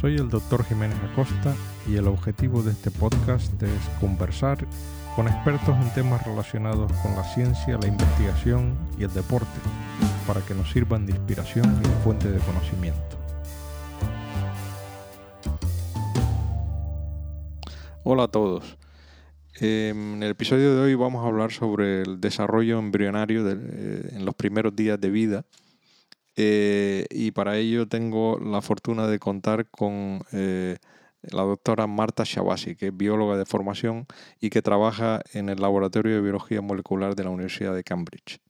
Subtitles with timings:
[0.00, 1.54] Soy el doctor Jiménez Acosta
[1.86, 4.66] y el objetivo de este podcast es conversar
[5.14, 9.60] con expertos en temas relacionados con la ciencia, la investigación y el deporte,
[10.26, 13.18] para que nos sirvan de inspiración y fuente de conocimiento.
[18.02, 18.78] Hola a todos.
[19.60, 24.24] Em, en el episodio de hoy vamos a hablar sobre el desarrollo embrionario eh, en
[24.24, 25.44] los primeros días de vida
[26.42, 30.78] eh, y para ello tengo la fortuna de contar con eh,
[31.20, 34.06] la doctora Marta Shabasi, que es bióloga de formación
[34.40, 38.40] y que trabaja en el Laboratorio de Biología Molecular de la Universidad de Cambridge.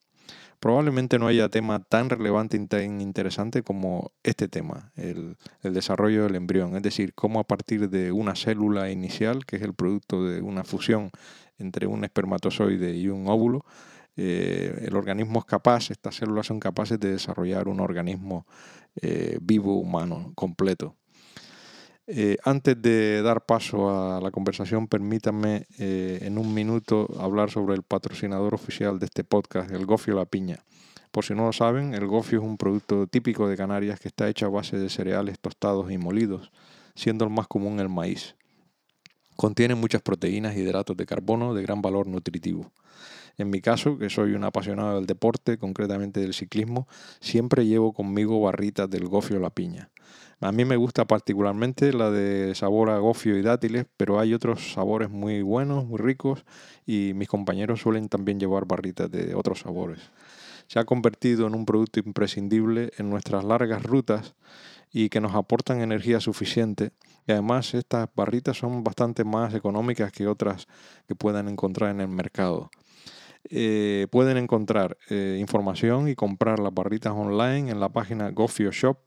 [0.60, 6.76] Probablemente no haya tema tan relevante e interesante como este tema, el, desarrollo del embrión,
[6.76, 10.62] es decir, cómo a partir de una célula inicial, que es el producto de una
[10.62, 11.10] fusión
[11.58, 13.64] entre un espermatozoide y un óvulo,
[14.22, 18.46] eh, el organismo es capaz, estas células son capaces de desarrollar un organismo
[19.00, 20.94] eh, vivo humano completo.
[22.06, 27.82] Eh, antes de dar paso a la conversación, permítanme en un minuto hablar sobre el
[27.82, 30.58] patrocinador oficial de este podcast, el gofio La Piña.
[31.12, 34.28] Por si no lo saben, el gofio es un producto típico de Canarias que está
[34.28, 36.52] hecho a base de cereales tostados y molidos,
[36.94, 38.36] siendo el más común el maíz.
[39.36, 42.70] Contiene muchas proteínas y hidratos de carbono de gran valor nutritivo.
[43.38, 46.86] En mi caso, que soy un apasionado del deporte, concretamente del ciclismo,
[47.20, 49.90] siempre llevo conmigo barritas del gofio la piña.
[50.40, 54.72] A mí me gusta particularmente la de sabor a gofio y dátiles, pero hay otros
[54.72, 56.44] sabores muy buenos, muy ricos,
[56.86, 60.00] y mis compañeros suelen también llevar barritas de otros sabores.
[60.66, 64.34] Se ha convertido en un producto imprescindible en nuestras largas rutas
[64.92, 66.92] y que nos aportan energía suficiente.
[67.26, 70.68] Y además estas barritas son bastante más económicas que otras
[71.06, 72.70] que puedan encontrar en el mercado.
[73.44, 78.98] Eh, pueden encontrar eh, información y comprar las barritas online en la página Gofio Shop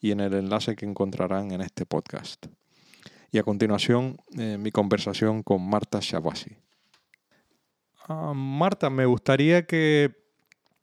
[0.00, 2.46] y en el enlace que encontrarán en este podcast.
[3.32, 6.56] Y a continuación, eh, mi conversación con Marta Shabasi.
[8.08, 10.14] Ah, Marta, me gustaría que,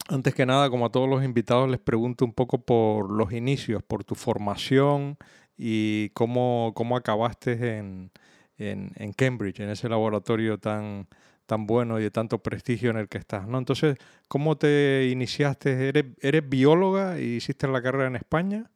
[0.08, 3.84] antes que nada, como a todos los invitados, les pregunto un poco por los inicios,
[3.84, 5.18] por tu formación
[5.58, 8.12] y cómo, cómo acabaste en,
[8.58, 11.08] en, en Cambridge, en ese laboratorio tan,
[11.48, 13.58] tan bueno y de tanto prestigio en el que estás, ¿no?
[13.58, 13.98] Entonces,
[14.28, 15.90] ¿cómo te iniciaste?
[15.90, 18.70] ¿Eres, bióloga y hiciste la carrera en España?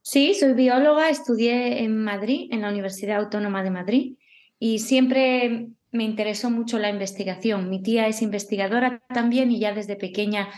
[0.00, 4.16] Sí, soy bióloga, estudié en Madrid, en la Universidad Autónoma de Madrid,
[4.58, 7.68] y siempre me interesó mucho la investigación.
[7.68, 10.48] Mi tía es investigadora también y ya desde pequeña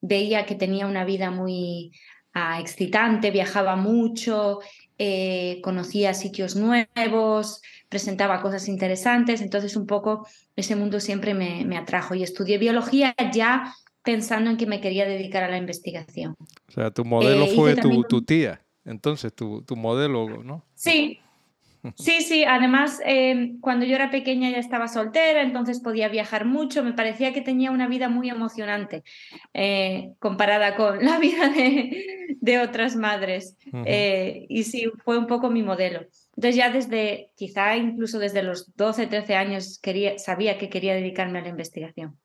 [0.00, 1.92] veía que tenía una vida muy
[2.32, 4.60] ah, excitante, viajaba mucho,
[4.96, 12.14] eh, conocía sitios nuevos, presentaba cosas interesantes, entonces un poco ese mundo siempre me, atrajo
[12.14, 16.34] y estudié biología ya pensando en que me quería dedicar a la investigación.
[16.68, 20.64] O sea, tu modelo eh, fue tu, tu, tía, entonces tu, tu modelo, ¿no?
[20.74, 21.20] Sí,
[21.96, 26.82] Sí, sí, además em, cuando yo era pequeña ya estaba soltera, entonces podía viajar mucho,
[26.82, 29.04] me parecía que tenía una vida muy emocionante
[29.52, 33.56] eh, comparada con la vida de, otras madres.
[33.84, 36.06] Eh, y sí, fue un poco mi modelo.
[36.36, 41.38] Entonces ya desde, quizá incluso desde los 12, 13 años, quería, sabía que quería dedicarme
[41.38, 42.18] a la investigación.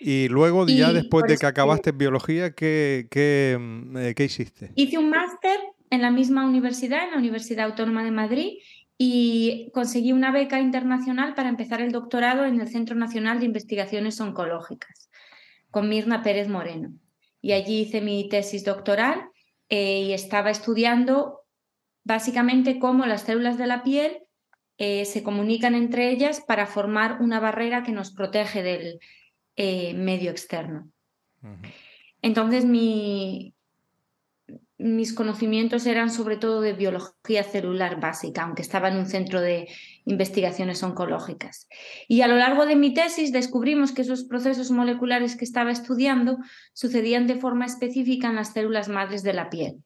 [0.00, 4.70] Y luego, ya después de que acabaste biología, ¿qué, qué, mm, eh, ¿qué hiciste?
[4.76, 5.58] Hice un máster
[5.90, 8.52] en la misma universidad, en la Universidad Autónoma de Madrid,
[8.96, 14.20] y conseguí una beca internacional para empezar el doctorado en el Centro Nacional de Investigaciones
[14.20, 15.10] Oncológicas,
[15.70, 16.92] con Mirna Pérez Moreno.
[17.40, 19.22] Y allí hice mi tesis doctoral
[19.68, 21.37] eh, y estaba estudiando
[22.08, 24.22] básicamente cómo las células de la piel
[24.78, 28.98] eh, se comunican entre ellas para formar una barrera que nos protege del
[29.56, 30.90] eh, medio externo.
[32.22, 33.54] Entonces, mi,
[34.78, 39.68] mis conocimientos eran sobre todo de biología celular básica, aunque estaba en un centro de
[40.06, 41.68] investigaciones oncológicas.
[42.08, 46.38] Y a lo largo de mi tesis descubrimos que esos procesos moleculares que estaba estudiando
[46.72, 49.82] sucedían de forma específica en las células madres de la piel.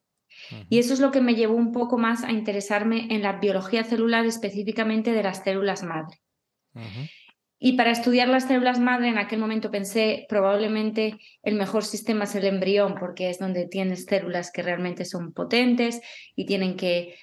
[0.68, 3.84] Y eso es lo que me llevó un poco más a interesarme en la biología
[3.84, 6.18] celular específicamente de las células madre.
[7.64, 12.34] Y para estudiar las células madre, en aquel momento pensé probablemente el mejor sistema es
[12.34, 16.00] el embrión, porque es donde tienes células que realmente son potentes
[16.34, 17.14] y tienen que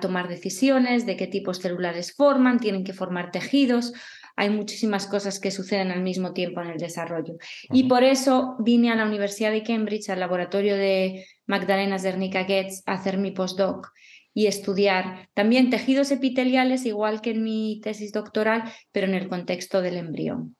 [0.00, 3.92] tomar decisiones de qué tipos celulares forman, tienen que formar tejidos.
[4.40, 7.34] Hay muchísimas cosas que suceden al mismo tiempo en el desarrollo.
[7.70, 12.82] Y por eso vine a la Universidad de Cambridge, al laboratorio de Magdalena Zernica Getz,
[12.86, 13.92] a hacer mi postdoc
[14.32, 19.82] y estudiar también tejidos epiteliales, igual que en mi tesis doctoral, pero en el contexto
[19.82, 20.56] del embrión.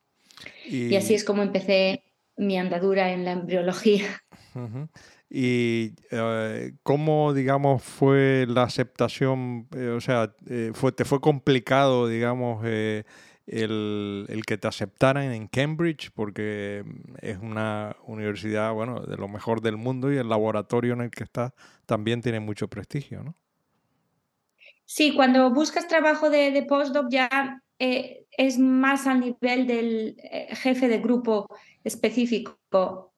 [0.69, 2.05] Y, así es como empecé
[2.37, 4.23] mi andadura en la embriología.
[5.31, 9.69] ¿Y eh, cómo, digamos, fue la aceptación?
[9.75, 12.63] Eh, o sea, eh, fue, ¿te fue complicado, digamos,
[13.51, 16.11] el, el, que te aceptaran en Cambridge?
[16.13, 21.03] Porque mm, es una universidad, bueno, de lo mejor del mundo y el laboratorio en
[21.03, 21.53] el que estás
[21.87, 23.35] también tiene mucho prestigio, ¿no?
[24.85, 30.17] Sí, cuando buscas trabajo de, de postdoc ya es más al nivel del
[30.51, 31.49] jefe de grupo
[31.85, 32.59] específico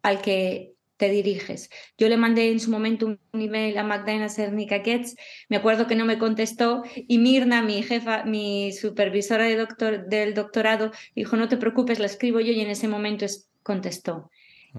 [0.02, 0.71] al que
[1.02, 1.68] te diriges.
[1.98, 5.16] Yo le mandé en su momento un email a Magdalena Cernica Ketz,
[5.48, 10.32] me acuerdo que no me contestó y Mirna, mi jefa, mi supervisora de doctor, del
[10.32, 14.30] doctorado, dijo, no te preocupes, la escribo yo y en ese momento es, contestó.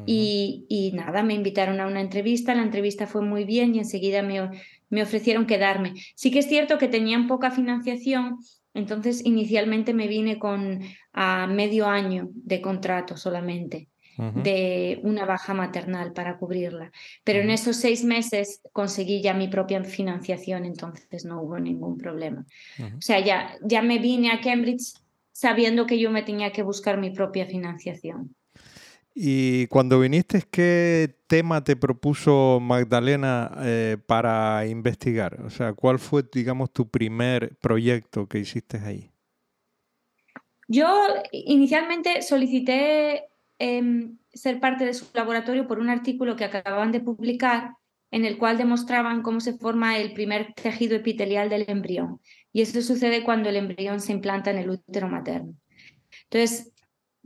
[0.05, 4.21] y, y, nada, me invitaron a una entrevista, la entrevista fue muy bien y enseguida
[4.21, 4.49] me,
[4.89, 5.91] me ofrecieron quedarme.
[6.15, 8.37] Sí que es cierto que tenían poca financiación,
[8.73, 10.79] entonces inicialmente me vine con
[11.11, 16.91] a medio año de contrato solamente de una baja maternal para cubrirla.
[17.23, 22.45] Pero en esos seis meses conseguí ya mi propia financiación, entonces no hubo ningún problema.
[22.79, 24.93] O sea, ya, ya me vine a Cambridge
[25.31, 28.35] sabiendo que yo me tenía que buscar mi propia financiación.
[29.15, 35.39] Y cuando viniste, ¿qué tema te propuso Magdalena eh, para investigar?
[35.43, 39.11] O sea, ¿cuál fue, digamos, tu primer proyecto que hiciste ahí?
[40.67, 40.87] Yo
[41.31, 43.25] inicialmente solicité
[43.59, 47.75] Em, ser parte de su laboratorio por un artículo que acababan de publicar
[48.11, 52.19] en el cual demostraban cómo se forma el primer tejido epitelial del embrión.
[52.51, 55.55] Y eso sucede cuando el embrión se implanta en el útero materno.
[56.25, 56.71] Entonces,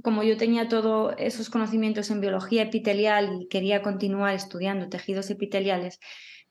[0.01, 5.99] como yo tenía todos esos conocimientos en biología epitelial y quería continuar estudiando tejidos epiteliales,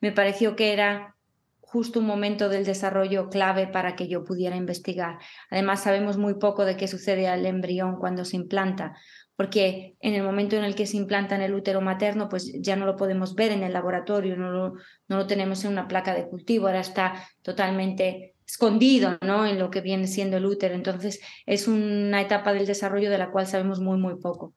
[0.01, 1.15] me pareció que era
[1.61, 5.17] justo un momento del desarrollo clave para que yo pudiera investigar.
[5.49, 8.95] Además, sabemos muy poco de qué sucede al embrión cuando se implanta,
[9.37, 12.75] porque en el momento en el que se implanta en el útero materno, pues ya
[12.75, 14.73] no lo podemos ver en el laboratorio, no lo,
[15.07, 19.45] no lo tenemos en una placa de cultivo, ahora está totalmente escondido ¿no?
[19.45, 20.73] en lo que viene siendo el útero.
[20.73, 24.55] Entonces es una etapa del desarrollo de la cual sabemos muy, muy poco.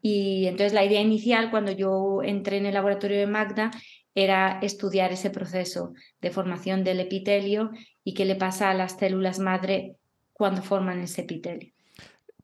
[0.00, 3.72] Y entonces la idea inicial cuando yo entré en el laboratorio de Magda
[4.14, 7.72] era estudiar ese proceso de formación del epitelio
[8.04, 9.96] y qué le pasa a las células madre
[10.32, 11.72] cuando forman ese epitelio.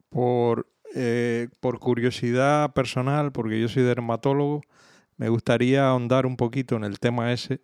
[0.09, 4.63] Por eh, por curiosidad personal, porque yo soy dermatólogo,
[5.17, 7.61] me gustaría ahondar un poquito en el tema ese,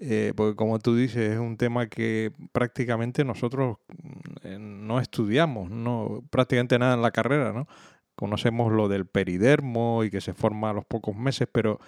[0.00, 6.22] eh, porque como tú dices, es un tema que prácticamente nosotros mm, no estudiamos, no
[6.30, 7.66] prácticamente nada en la carrera, ¿no?
[8.14, 11.80] Conocemos lo del peridermo y que se forma a los pocos meses, pero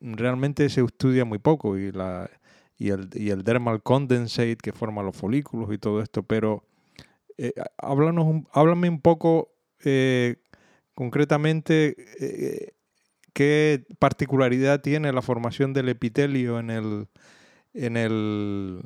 [0.00, 2.30] realmente se estudia muy poco y, la,
[2.76, 6.64] y, el, y el dermal condensate que forma los folículos y todo esto, pero
[7.38, 9.50] eh, háblanos, háblame un poco
[9.84, 10.36] eh,
[10.94, 12.72] concretamente eh,
[13.32, 17.08] qué particularidad tiene la formación del epitelio en el,
[17.74, 18.80] en el,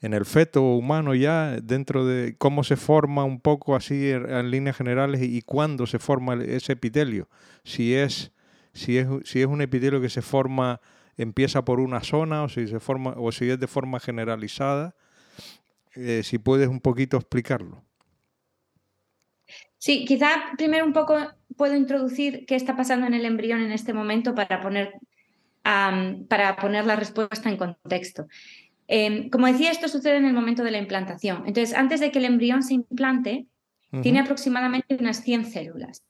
[0.00, 4.76] en el feto humano ya, dentro de cómo se forma un poco así en, líneas
[4.76, 7.28] generales y cuándo se forma ese epitelio.
[7.62, 8.32] Si es,
[8.72, 10.80] si es, si es un epitelio que se forma,
[11.16, 14.94] empieza por una zona o si, se forma, o si es de forma generalizada.
[15.94, 17.84] Eh, si puedes un poquito explicarlo.
[19.84, 21.14] Sí, quizá primero un poco
[21.58, 24.94] puedo introducir qué está pasando en el embrión en este momento para poner,
[25.62, 28.26] para poner la respuesta en contexto.
[28.88, 31.42] Em, como decía, esto sucede en el momento de la implantación.
[31.46, 33.44] Entonces, antes de que el embrión se implante,
[34.00, 36.02] tiene aproximadamente unas 100 células.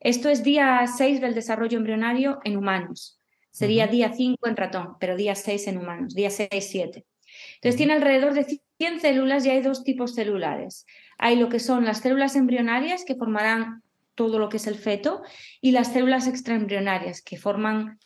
[0.00, 3.20] Esto es día 6 del desarrollo embrionario en humanos.
[3.52, 7.06] Sería día 5 en ratón, pero día 6 en humanos, día 6, 7.
[7.54, 10.84] Entonces, tiene alrededor de 100 células y hay dos tipos celulares.
[11.18, 13.82] Hay lo que son las células embrionarias que formarán
[14.14, 15.22] todo lo que es el feto
[15.60, 17.98] y las células extraembrionarias que forman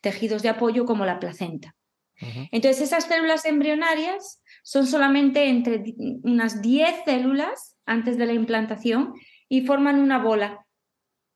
[0.00, 1.74] tejidos de apoyo como la placenta.
[2.50, 5.82] Entonces, esas células embrionarias son solamente entre
[6.22, 9.14] unas 10 células antes de la implantación
[9.48, 10.64] y forman una bola.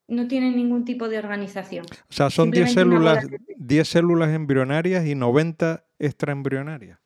[0.07, 1.85] No tienen ningún tipo de organización.
[2.09, 7.00] O sea, son 10 células, 10 células embrionarias y 90 extraembrionarias.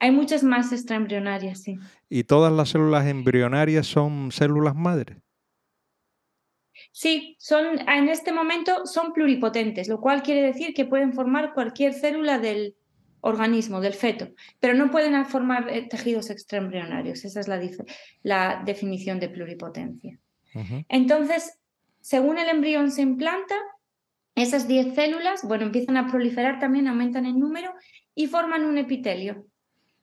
[0.00, 1.78] Hay muchas más extraembrionarias, sí.
[2.08, 5.18] ¿Y todas las células embrionarias son células madre?
[6.90, 11.92] Sí, son, en este momento son pluripotentes, lo cual quiere decir que pueden formar cualquier
[11.92, 12.74] célula del
[13.20, 17.24] organismo, del feto, pero no pueden formar eh, tejidos extraembrionarios.
[17.24, 17.60] Esa es la,
[18.22, 20.18] la definición de pluripotencia.
[20.88, 21.60] Entonces,
[22.00, 23.54] según el embrión se implanta,
[24.34, 27.72] esas 10 células, bueno, empiezan a proliferar también, aumentan en número
[28.14, 29.46] y forman un epitelio.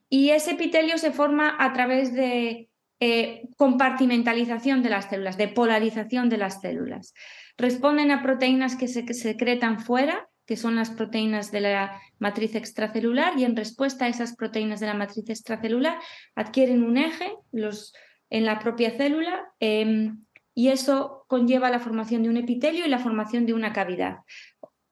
[0.08, 2.68] Y ese epitelio se forma a través de
[3.00, 7.14] eh, compartimentalización de las células, de polarización de las células.
[7.56, 13.38] responden a proteínas que se secretan fuera, que son las proteínas de la matriz extracelular,
[13.38, 15.98] y en respuesta a esas proteínas de la matriz extracelular
[16.34, 17.32] adquieren un eje
[18.30, 20.24] en la propia célula em,
[20.54, 24.18] y eso conlleva la formación de un epitelio y la formación de una cavidad.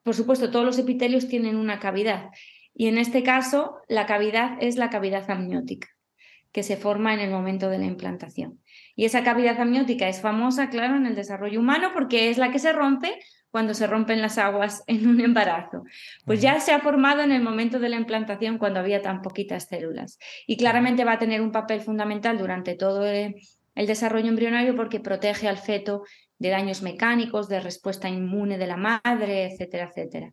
[0.03, 2.31] Por supuesto, todos los epitelios tienen una cavidad
[2.79, 5.89] y en este caso la cavidad es la cavidad amniótica
[6.53, 8.61] que se forma en el momento de la implantación.
[8.95, 12.59] Y esa cavidad amniótica es famosa, claro, en el desarrollo humano porque es la que
[12.59, 13.19] se rompe
[13.51, 15.85] cuando se rompen las aguas en un embarazo.
[16.25, 19.65] Pues ya se ha formado en el momento de la implantación cuando había tan poquitas
[19.65, 20.19] células.
[20.47, 23.37] Y claramente va a tener un papel fundamental durante todo el,
[23.75, 26.05] desarrollo embrionario porque protege al feto
[26.39, 30.33] de daños mecánicos, de respuesta inmune de la madre, etcétera, etcétera.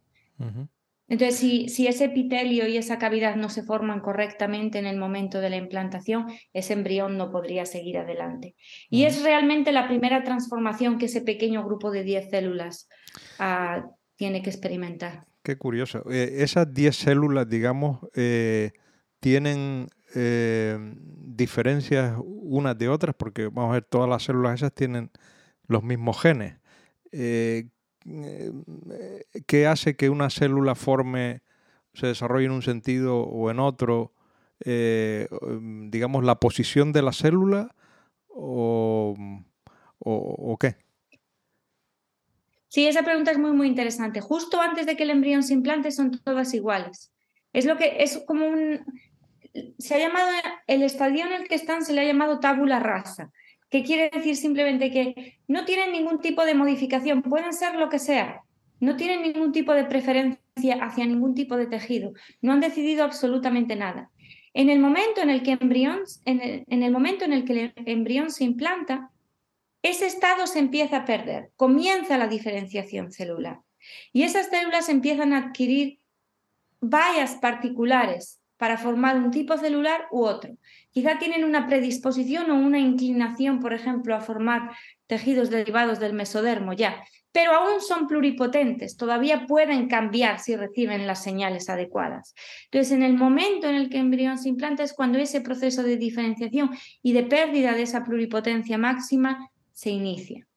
[1.08, 5.50] Entonces, si, ese epitelio y esa cavidad no se forman correctamente en el momento de
[5.50, 8.56] la implantación, ese embrión no podría seguir adelante.
[8.90, 12.88] Y es realmente la primera transformación que ese pequeño grupo de 10 células
[13.40, 15.26] ah, tiene que experimentar.
[15.44, 16.10] Qué curioso.
[16.10, 18.72] Eh, esas 10 células, digamos, eh,
[19.20, 25.12] tienen eh, diferencias unas de otras, porque vamos a ver, todas las células esas tienen
[25.68, 26.56] los mismos genes.
[27.12, 27.68] Eh,
[29.48, 31.42] qué hace que una célula forme,
[31.94, 34.14] se desarrolle en un sentido o en otro,
[34.66, 37.76] eh, mm, digamos, la posición de la célula
[38.28, 39.16] o,
[40.60, 40.76] qué?
[42.68, 44.20] Sí, esa pregunta es muy, muy interesante.
[44.20, 47.12] Justo antes de que el embrión se implante son todas iguales.
[47.52, 48.84] Es lo que es como un...
[49.78, 50.28] Se ha llamado,
[50.66, 53.32] el estadio en el que están se le ha llamado tabula rasa
[53.74, 57.98] que quiere decir simplemente que no tienen ningún tipo de modificación, pueden ser lo que
[57.98, 58.44] sea,
[58.80, 63.76] no tienen ningún tipo de preferencia hacia ningún tipo de tejido, no han decidido absolutamente
[63.76, 64.12] nada.
[64.54, 68.30] En el momento en el que, embrión, en el, momento en el, que el embrión
[68.30, 69.10] se implanta,
[69.82, 73.62] ese estado se empieza a perder, comienza la diferenciación celular.
[74.12, 75.98] Y esas células empiezan a adquirir
[76.80, 80.56] vallas particulares para formar un tipo celular u otro.
[80.90, 84.72] Quizá tienen una predisposición o una inclinación, por ejemplo, a formar
[85.06, 87.04] tejidos derivados del mesodermo ya,
[87.34, 92.36] pero aún son pluripotentes, todavía pueden cambiar si reciben las señales adecuadas.
[92.72, 95.84] Entonces, en el momento en el que el embrión se implanta es cuando ese proceso
[95.84, 96.70] de diferenciación
[97.02, 100.48] y de pérdida de esa pluripotencia máxima se inicia.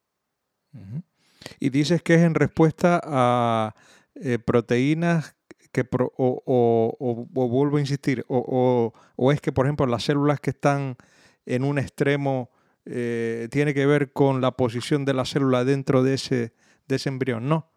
[1.59, 3.75] Y dices que es en respuesta a
[4.15, 5.36] eh, proteínas
[5.92, 8.92] o, vuelvo a insistir, o,
[9.33, 10.97] es que, por ejemplo, las células que están
[11.45, 12.50] en un extremo
[12.85, 16.52] eh, tiene que ver con la posición de la célula dentro de ese,
[16.87, 17.71] de ese embrión, ¿no?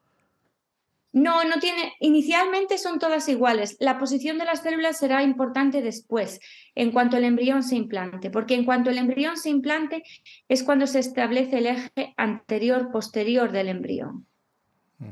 [1.12, 1.94] No, no tiene.
[2.00, 3.78] Inicialmente son todas iguales.
[3.80, 6.40] La posición de las células será importante después,
[6.76, 10.04] en cuanto el embrión se implante, porque en cuanto el embrión se implante
[10.48, 14.29] es cuando se establece el eje anterior-posterior del embrión.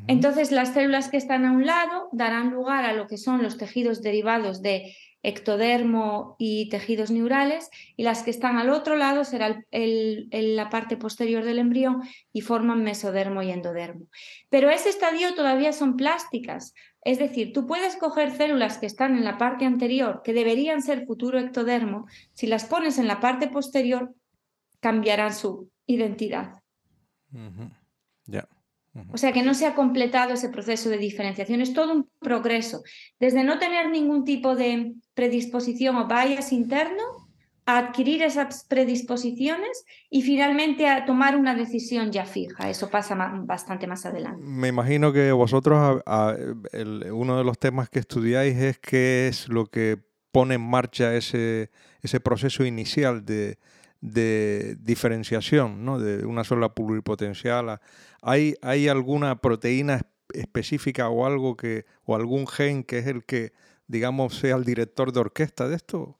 [0.07, 3.57] Entonces, las células que están a un lado darán lugar a lo que son los
[3.57, 9.65] tejidos derivados de ectodermo y tejidos neurales, y las que están al otro lado será
[9.71, 12.01] la parte posterior del embrión
[12.31, 14.07] y forman mesodermo y endodermo.
[14.49, 19.23] Pero ese estadio todavía son plásticas, es decir, tú puedes coger células que están en
[19.23, 24.13] la parte anterior, que deberían ser futuro ectodermo, si las pones en la parte posterior,
[24.79, 26.61] cambiarán su identidad.
[28.25, 28.47] Ya.
[29.11, 32.83] O sea que no se ha completado ese proceso de diferenciación, es todo un progreso.
[33.19, 37.03] Desde no tener ningún tipo de predisposición o bias interno
[37.65, 42.69] a adquirir esas predisposiciones y finalmente a tomar una decisión ya fija.
[42.69, 44.41] Eso pasa bastante más adelante.
[44.41, 46.01] Me imagino que vosotros,
[47.11, 49.97] uno de los temas que estudiáis es qué es lo que
[50.31, 51.69] pone en marcha ese,
[52.01, 53.57] ese proceso inicial de,
[54.01, 55.99] de diferenciación, ¿no?
[55.99, 57.79] de una sola pluripotencial.
[58.21, 60.01] ¿Hay, ¿Hay alguna proteína
[60.33, 63.53] específica o algo que, o algún gen que es el que,
[63.87, 66.17] digamos, sea el director de orquesta de esto?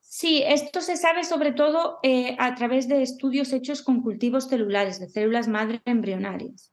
[0.00, 5.00] Sí, esto se sabe sobre todo eh, a través de estudios hechos con cultivos celulares,
[5.00, 6.72] de células madre embrionarias.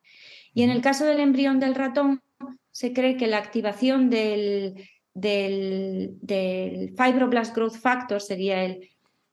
[0.53, 2.21] Y en el caso del embrión del ratón,
[2.69, 8.90] se cree que la activación del, del, del fibroblast growth factor sería el,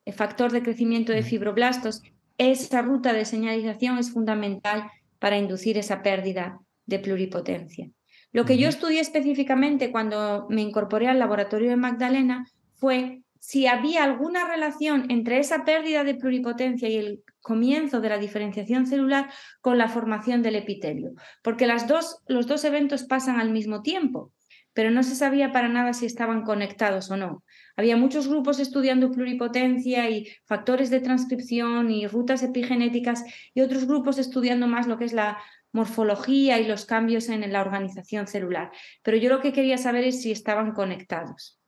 [0.09, 2.03] el factor de crecimiento de fibroblastos,
[2.39, 7.91] esa ruta de señalización es fundamental para inducir esa pérdida de pluripotencia.
[8.33, 12.47] Lo que yo estudié específicamente cuando me incorporé al laboratorio de Magdalena
[12.77, 18.17] fue si había alguna relación entre esa pérdida de pluripotencia y el comienzo de la
[18.17, 19.29] diferenciación celular
[19.61, 21.11] con la formación del epitelio,
[21.43, 24.33] porque las dos, los dos eventos pasan al mismo tiempo
[24.79, 27.43] pero no se sabía para nada si estaban conectados o no.
[27.77, 34.19] Había muchos grupos estudiando pluripotencia y factores de transcripción y rutas epigenéticas y otros grupos
[34.19, 35.37] estudiando más lo que es la
[35.73, 38.71] morfología y los cambios en la organización celular.
[39.03, 41.59] Pero yo lo que quería saber es si estaban conectados.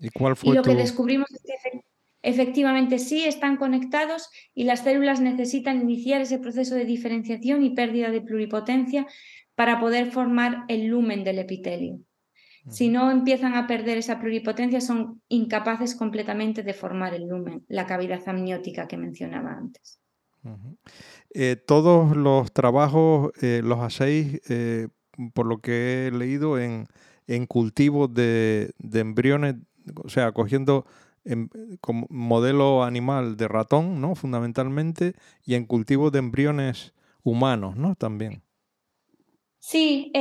[0.00, 1.82] ¿Y cuál fue lo que descubrimos es que
[2.22, 8.10] efectivamente sí están conectados y las células necesitan iniciar ese proceso de diferenciación y pérdida
[8.10, 9.06] de pluripotencia
[9.54, 12.00] para poder formar el lumen del epitelio.
[12.70, 17.86] Si no empiezan a perder esa pluripotencia, son incapaces completamente de formar el lumen, la
[17.86, 20.00] cavidad amniótica que mencionaba antes.
[21.34, 24.88] Eh, todos los trabajos eh, los hacéis, eh,
[25.34, 26.86] por lo que he leído, en,
[27.26, 29.56] en cultivos de, embriones,
[29.96, 30.86] o sea, cogiendo
[31.24, 31.48] em,
[31.80, 34.14] como modelo animal de ratón, ¿no?
[34.14, 37.94] Fundamentalmente, y en cultivos de embriones humanos, ¿no?
[37.94, 38.42] También.
[39.60, 40.12] Sí,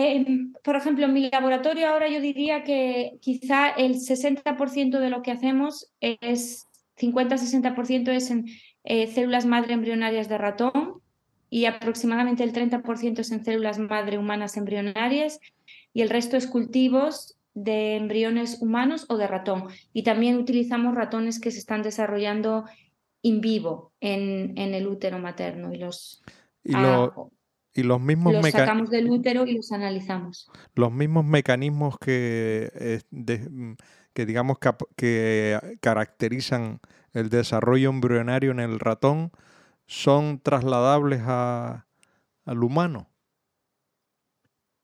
[0.63, 5.31] por ejemplo, en mi laboratorio ahora yo diría que quizá el 60% de lo que
[5.31, 6.67] hacemos es
[6.97, 8.45] 50-60% es en
[8.83, 11.01] eh, células madre embrionarias de ratón
[11.49, 15.39] y aproximadamente el 30% es en células madre humanas embrionarias
[15.93, 19.65] y el resto es cultivos de embriones humanos o de ratón.
[19.93, 22.65] Y también utilizamos ratones que se están desarrollando
[23.21, 26.21] in vivo en, en el útero materno y los...
[26.63, 26.73] Y,
[27.77, 30.49] y los mismos los sacamos del útero y los analizamos.
[30.75, 33.75] Los mismos mecanismos que, eh,
[34.13, 34.57] que digamos
[34.95, 36.79] que caracterizan
[37.13, 39.31] el desarrollo embrionario en el ratón
[39.85, 43.09] son trasladables al humano?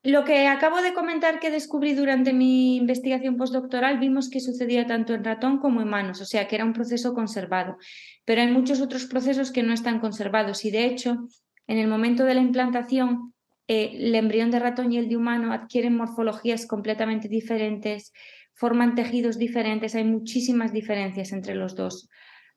[0.02, 5.14] Lo que acabo de comentar que descubrí durante mi investigación postdoctoral, vimos que sucedía tanto
[5.14, 7.78] en ratón como en humanos, o sea que era un proceso conservado.
[8.26, 11.26] Pero hay muchos otros procesos que no están conservados y de hecho,
[11.66, 13.34] en el momento de la implantación,
[13.68, 18.12] eh, el embrión de ratón y el de humano adquieren morfologías completamente diferentes,
[18.52, 22.08] forman tejidos diferentes, hay muchísimas diferencias entre los dos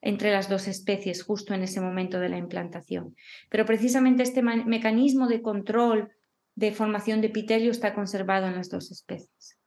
[0.02, 3.16] entre las dos especies justo en ese momento de la implantación.
[3.50, 6.12] Pero precisamente este mecanismo de control
[6.56, 9.58] de formación de epitelio está conservado en las dos especies.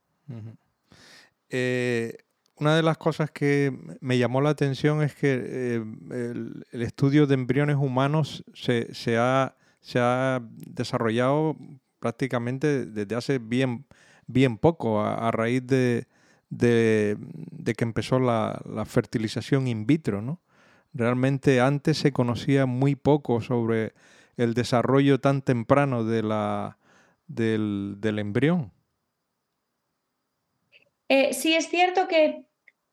[2.61, 5.85] Una de las cosas que me llamó la atención es que eh,
[6.73, 9.55] el, estudio de embriones humanos se, ha,
[10.67, 11.57] desarrollado
[11.99, 13.87] prácticamente desde hace bien,
[14.59, 16.07] poco, a raíz de,
[16.59, 17.17] que
[17.79, 20.21] empezó la, fertilización in vitro.
[20.21, 20.41] ¿no?
[20.93, 23.95] Realmente antes se conocía muy poco sobre
[24.37, 26.75] el desarrollo tan temprano del,
[28.19, 28.73] embrión.
[31.09, 32.50] Eh, sí, es cierto que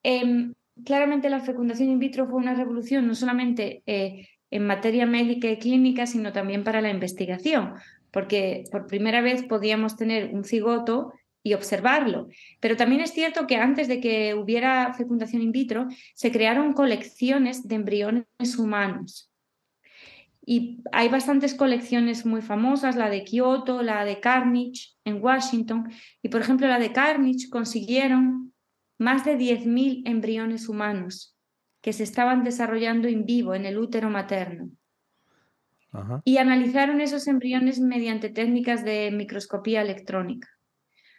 [0.08, 0.54] em,
[0.86, 5.58] claramente la fecundación in vitro fue una revolución no solamente eh, en materia médica y
[5.58, 7.74] clínica, sino también para la investigación,
[8.12, 11.12] porque por primera vez podíamos tener un cigoto
[11.44, 12.30] y observarlo.
[12.62, 17.68] Pero también es cierto que antes de que hubiera fecundación in vitro, se crearon colecciones
[17.68, 19.30] de embriones humanos.
[20.46, 25.92] Y hay bastantes colecciones muy famosas, la de Kyoto, la de Carnegie en Washington.
[26.22, 28.54] Y por ejemplo, la de Carnegie consiguieron
[28.98, 31.36] más de 10.000 embriones humanos
[31.82, 34.70] que se estaban desarrollando en vivo en el útero materno.
[36.26, 40.48] Y analizaron esos embriones mediante técnicas de microscopía electrónica.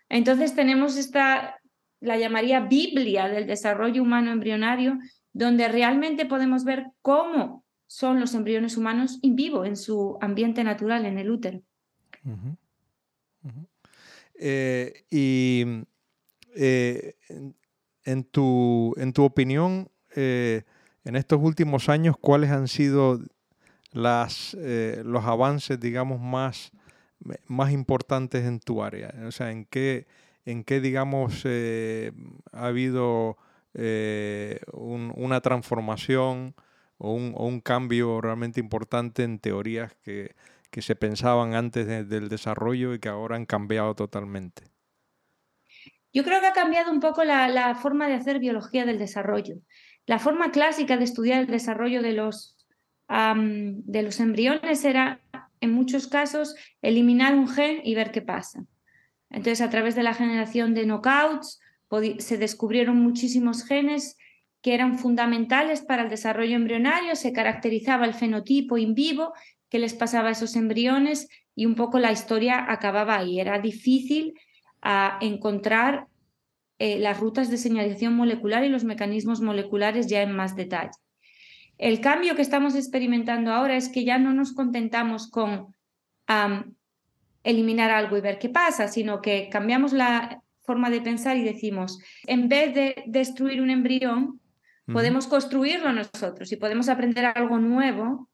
[0.09, 1.59] Entonces tenemos esta,
[2.01, 4.99] la llamaría Biblia del desarrollo humano embrionario,
[5.33, 11.07] donde realmente podemos ver cómo son los embriones humanos in vivo, en su ambiente natural,
[11.07, 11.61] en el útero.
[14.35, 15.65] Eh, y
[16.55, 17.17] eh,
[18.11, 20.63] en, tu, en tu opinión, eh,
[21.05, 23.21] en estos últimos años, ¿cuáles han sido
[23.93, 24.57] las,
[25.05, 26.73] los avances, digamos, más
[27.47, 29.15] más importantes en tu área?
[29.27, 30.07] O sea, ¿en qué,
[30.45, 32.13] en qué digamos, eh,
[32.53, 33.37] ha habido
[33.75, 36.55] eh, una transformación
[36.99, 40.35] o un, cambio realmente importante en teorías que,
[40.81, 44.65] se pensaban antes del desarrollo y que ahora han cambiado totalmente?
[46.13, 49.57] Yo creo que ha cambiado un poco la, forma de hacer biología del desarrollo.
[50.07, 52.57] La forma clásica de estudiar el desarrollo de los,
[53.09, 55.21] de los embriones era
[55.61, 58.65] en muchos casos, eliminar un gen y ver qué pasa.
[59.31, 61.61] Entonces, a través de la generación de knockouts,
[62.19, 64.17] se descubrieron muchísimos genes
[64.63, 69.33] que eran fundamentales para el desarrollo embrionario, se caracterizaba el fenotipo in vivo
[69.69, 73.41] que les pasaba a esos embriones y un poco la historia acababa ahí.
[73.41, 74.35] Era difícil
[74.83, 76.07] ah, encontrar
[76.79, 80.93] eh, las rutas de señalización molecular y los mecanismos moleculares ya en más detalle.
[81.77, 85.75] El cambio que estamos experimentando ahora es que ya no nos contentamos con
[87.43, 91.99] eliminar algo y ver qué pasa, sino que cambiamos la forma de pensar y decimos,
[92.27, 94.41] en vez de destruir un embrión,
[94.93, 98.29] podemos construirlo nosotros y podemos aprender algo nuevo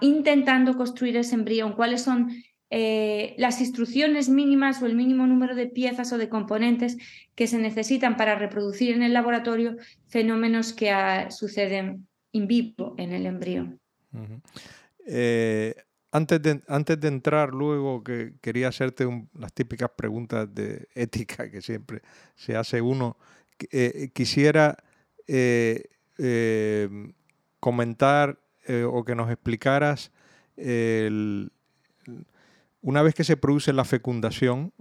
[0.00, 1.74] intentando construir ese embrión.
[1.74, 2.30] ¿Cuáles son
[2.76, 6.96] eh, las instrucciones mínimas o el mínimo número de piezas o de componentes
[7.36, 9.76] que se necesitan para reproducir en el laboratorio
[10.08, 13.80] fenómenos que ah, suceden in vivo en el embrión?
[16.14, 19.04] Antes de, antes de entrar luego, que quería hacerte
[19.36, 22.02] las típicas preguntas de ética que siempre
[22.36, 23.16] se hace uno,
[23.70, 24.76] eh, quisiera
[25.26, 25.82] eh,
[26.18, 26.88] eh,
[27.58, 28.38] comentar
[28.86, 30.10] o que nos explicaras
[32.84, 34.74] una vez que se produce la fecundación,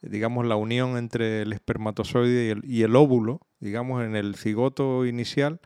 [0.00, 5.60] digamos la unión entre el espermatozoide y el, óvulo, digamos en el cigoto inicial,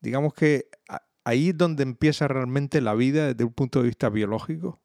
[0.00, 0.68] digamos que
[1.24, 4.80] ahí es donde empieza realmente la vida desde un punto de vista biológico?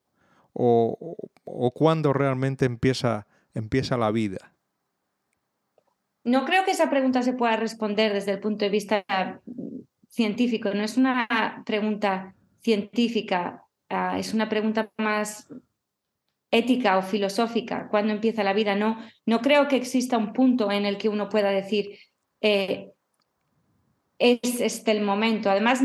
[0.51, 4.53] ¿O, o, cuándo realmente empieza, empieza la vida?
[6.23, 9.05] No creo que esa pregunta se pueda responder desde el punto de vista
[10.09, 10.73] científico.
[10.73, 15.47] No es una pregunta científica, ah, es una pregunta más
[16.51, 17.87] ética o filosófica.
[17.89, 18.75] ¿Cuándo empieza la vida?
[18.75, 21.97] No, no creo que exista un punto en el que uno pueda decir
[22.41, 22.91] eh,
[24.19, 25.49] es este el momento.
[25.49, 25.81] Además,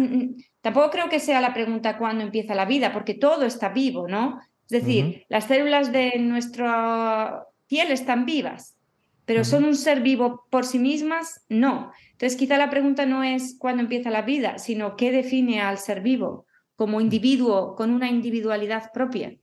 [0.60, 4.40] Tampoco creo que sea la pregunta cuándo empieza la vida, porque todo está vivo, ¿no?
[4.68, 8.76] Es decir, las células de nuestra piel están vivas,
[9.24, 11.92] pero son un ser vivo por sí mismas, no.
[12.12, 16.02] Entonces, quizá la pregunta no es cuándo empieza la vida, sino qué define al ser
[16.02, 16.46] vivo
[16.78, 19.36] como individuo con una individualidad propia.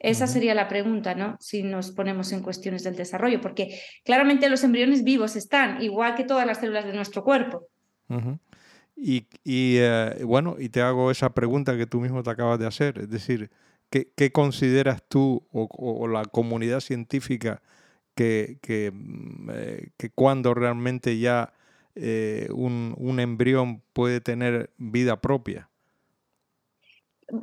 [0.00, 1.36] Esa sería la pregunta, ¿no?
[1.38, 6.24] Si nos ponemos en cuestiones del desarrollo, porque claramente los embriones vivos están, igual que
[6.24, 7.68] todas las células de nuestro cuerpo.
[8.96, 12.98] Y, eh, bueno, y te hago esa pregunta que tú mismo te acabas de hacer,
[12.98, 13.52] es decir,
[13.88, 17.62] ¿qué, consideras tú o, la comunidad científica
[18.16, 21.52] que, que, mm, eh, cuando realmente ya
[21.94, 25.70] eh, un, embrión puede tener vida propia?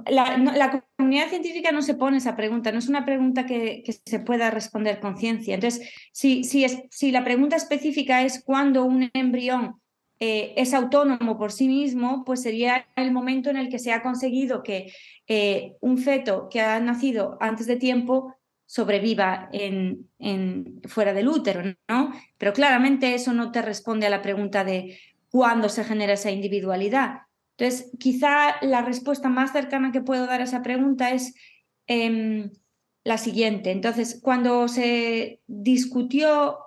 [0.08, 4.52] La, comunidad científica no se pone esa pregunta, no es una pregunta que, se pueda
[4.52, 5.56] responder con ciencia.
[5.56, 9.82] Entonces, si, si, es, si la pregunta específica es cuándo un embrión
[10.24, 14.04] eh, es autónomo por sí mismo, pues sería el momento en el que se ha
[14.04, 14.94] conseguido que
[15.28, 18.36] eh, un feto que ha nacido antes de tiempo
[18.68, 20.10] sobreviva en,
[20.88, 22.14] fuera del útero, ¿no?
[22.38, 25.00] Pero claramente eso no te responde a la pregunta de
[25.32, 27.22] cuándo se genera esa individualidad.
[27.62, 31.36] Entonces, quizá la respuesta más cercana que puedo dar a esa pregunta es
[31.86, 32.50] em,
[33.04, 33.70] la siguiente.
[33.70, 36.58] Entonces, cuando se discutió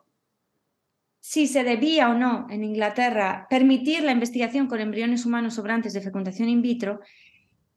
[1.18, 6.00] si se debía o no en Inglaterra permitir la investigación con embriones humanos sobrantes de
[6.00, 7.00] fecundación in vitro,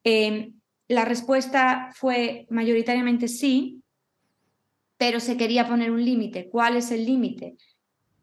[0.03, 0.53] em,
[0.87, 3.81] la respuesta fue mayoritariamente sí,
[4.97, 6.49] pero se quería poner un límite.
[6.49, 7.55] ¿Cuál es el límite?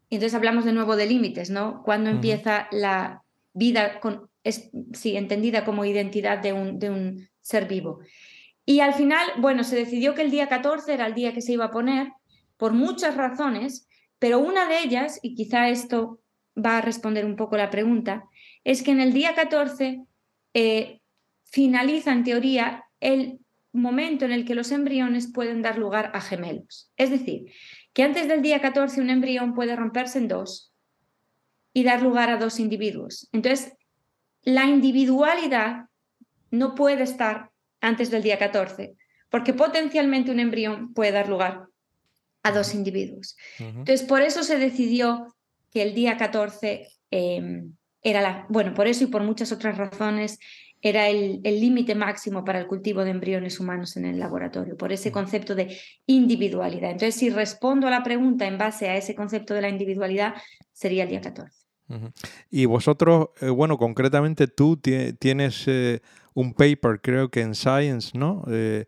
[0.09, 1.83] Entonces hablamos de nuevo de límites, ¿no?
[1.83, 7.99] ¿Cuándo empieza la vida con, sí, entendida como identidad de un, de un ser vivo?
[8.65, 11.53] Y al final, bueno, se decidió que el día 14 era el día que se
[11.53, 12.11] iba a poner,
[12.57, 13.87] por muchas razones,
[14.19, 16.21] pero una de ellas, y quizá esto
[16.57, 18.23] va a responder un poco la pregunta,
[18.63, 20.03] es que en el día 14
[20.53, 21.01] eh,
[21.43, 23.39] finaliza en teoría el
[23.73, 26.91] momento en el que los embriones pueden dar lugar a gemelos.
[26.95, 27.51] Es decir,
[27.93, 30.73] que antes del día 14 un embrión puede romperse en dos
[31.73, 33.27] y dar lugar a dos individuos.
[33.33, 33.73] Entonces,
[34.45, 35.87] la individualidad
[36.51, 37.49] no puede estar
[37.81, 38.95] antes del día 14,
[39.29, 41.65] porque potencialmente un embrión puede dar lugar
[42.43, 43.35] a dos individuos.
[43.59, 45.35] Entonces, por eso se decidió
[45.71, 50.39] que el día 14 em, era la, bueno, por eso y por muchas otras razones,
[50.81, 55.11] era el límite máximo para el cultivo de embriones humanos en el laboratorio, por ese
[55.11, 56.91] concepto de individualidad.
[56.91, 60.35] Entonces, si respondo a la pregunta en base a ese concepto de la individualidad,
[60.71, 61.64] sería el día 14.
[62.49, 66.01] Y vosotros, eh, bueno, concretamente tú tienes eh,
[66.33, 68.43] un paper, creo que en Science, ¿no?
[68.47, 68.85] Eh,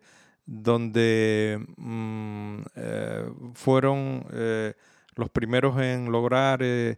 [0.48, 4.72] donde mm, eh, fueron eh,
[5.14, 6.96] los primeros en lograr eh,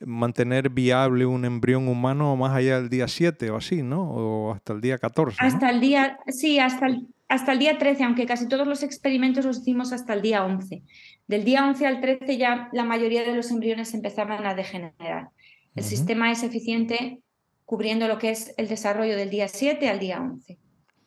[0.00, 4.02] mantener viable un embrión humano más allá del día 7 o así, ¿no?
[4.02, 5.36] O hasta el día 14.
[5.40, 9.44] Hasta el día, sí, hasta el, hasta el día 13, aunque casi todos los experimentos
[9.44, 10.82] los hicimos hasta el día 11.
[11.26, 15.28] Del día 11 al 13 ya la mayoría de los embriones empezaban a degenerar.
[15.76, 17.20] El sistema es eficiente
[17.66, 20.58] cubriendo lo que es el desarrollo del día 7 al día 11.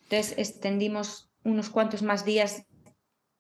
[0.04, 2.66] Entonces extendimos unos cuantos más días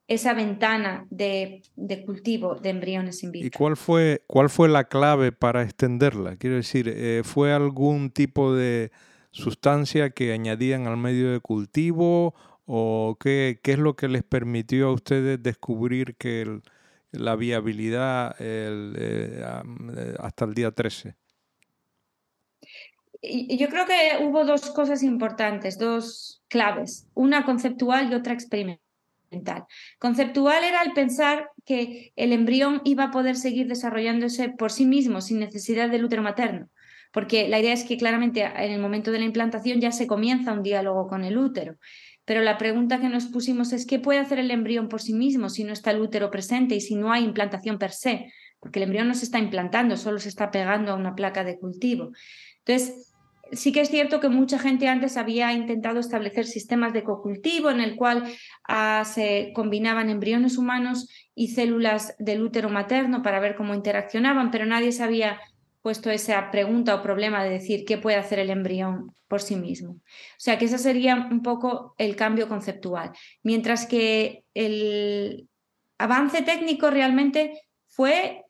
[0.07, 1.61] esa ventana de,
[2.05, 3.47] cultivo de embriones in vitro.
[3.47, 6.35] ¿Y cuál fue, cuál fue la clave para extenderla?
[6.37, 8.91] Quiero decir, eh, ¿fue algún tipo de
[9.29, 12.33] sustancia que añadían al medio de cultivo
[12.65, 16.59] o qué, qué, es lo que les permitió a ustedes descubrir que
[17.11, 19.43] la viabilidad eh,
[20.19, 21.18] hasta el día 13?
[23.21, 28.79] Yo creo que hubo dos cosas importantes, dos claves, una conceptual y otra experimental.
[29.99, 35.21] Conceptual era el pensar que el embrión iba a poder seguir desarrollándose por sí mismo,
[35.21, 36.69] sin necesidad del útero materno,
[37.12, 40.53] porque la idea es que claramente en el momento de la implantación ya se comienza
[40.53, 41.75] un diálogo con el útero.
[42.25, 45.49] Pero la pregunta que nos pusimos es qué puede hacer el embrión por sí mismo
[45.49, 48.84] si no está el útero presente y si no hay implantación per se, porque el
[48.84, 52.12] embrión no se está implantando, solo se está pegando a una placa de cultivo.
[52.65, 53.09] Entonces,
[53.51, 57.79] sí que es cierto que mucha gente antes había intentado establecer sistemas de cocultivo en
[57.79, 58.23] el cual
[58.67, 64.65] ah, se combinaban embriones humanos y células del útero materno para ver cómo interaccionaban, pero
[64.65, 65.39] nadie se había
[65.81, 69.91] puesto esa pregunta o problema de decir qué puede hacer el embrión por sí mismo.
[69.93, 73.12] O sea que ese sería un poco el cambio conceptual.
[73.43, 75.47] Mientras que el
[75.97, 78.43] avance técnico realmente fue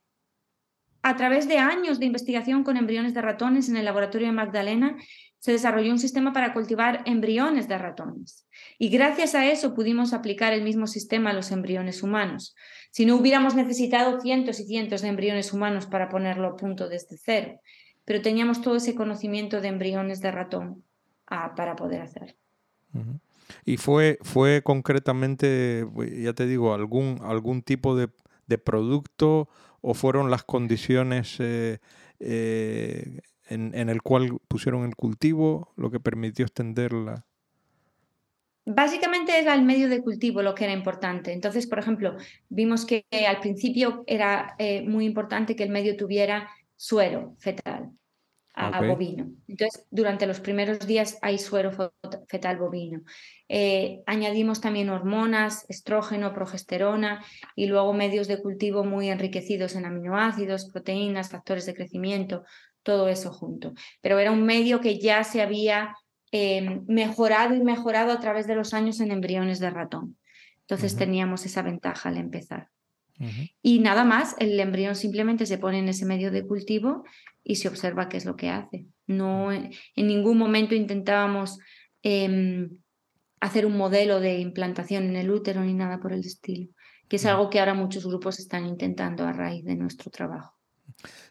[1.02, 4.98] a través de años de investigación con embriones de ratones en el laboratorio de Magdalena,
[5.40, 8.46] se desarrolló un sistema para cultivar embriones de ratones.
[8.78, 12.56] Y gracias a eso pudimos aplicar el mismo sistema a los embriones humanos.
[12.92, 17.18] Si no hubiéramos necesitado cientos y cientos de embriones humanos para ponerlo a punto desde
[17.18, 17.60] cero,
[18.04, 20.84] pero teníamos todo ese conocimiento de embriones de ratón
[21.28, 22.36] ah, para poder hacer.
[23.66, 28.10] Y fue, fue concretamente, ya te digo, algún, algún tipo de,
[28.48, 29.48] de producto
[29.82, 31.80] o fueron las condiciones eh,
[32.20, 37.26] eh, en, el cual pusieron el cultivo lo que permitió extenderla?
[38.66, 41.34] Básicamente era el medio de cultivo lo que era importante.
[41.34, 42.16] Entonces, por ejemplo,
[42.50, 47.92] vimos que al principio era eh, muy importante que el medio tuviera suero fetal
[48.60, 49.32] a, bovino.
[49.48, 51.72] Entonces, durante los primeros días hay suero
[52.28, 53.02] fetal bovino.
[53.48, 57.24] Eh, añadimos también hormonas, estrógeno, progesterona
[57.56, 62.44] y luego medios de cultivo muy enriquecidos en aminoácidos, proteínas, factores de crecimiento,
[62.84, 63.74] todo eso junto.
[64.02, 65.96] Pero era un medio que ya se había
[66.32, 70.18] em, mejorado y mejorado a través de los años en embriones de ratón.
[70.62, 72.70] Entonces teníamos esa ventaja al empezar.
[73.62, 77.04] Y nada más, el embrión simplemente se pone en ese medio de cultivo
[77.44, 78.86] y se observa qué es lo que hace.
[79.08, 81.60] No, en ningún momento intentábamos
[82.02, 82.70] em,
[83.40, 86.72] hacer un modelo de implantación en el útero ni nada por el estilo,
[87.08, 90.58] que es algo que ahora muchos grupos están intentando a raíz de nuestro trabajo.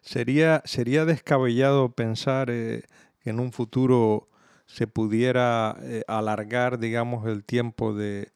[0.00, 2.82] Sería, sería descabellado pensar eh,
[3.20, 4.28] que en un futuro
[4.66, 8.32] se pudiera eh, alargar, digamos, el tiempo de,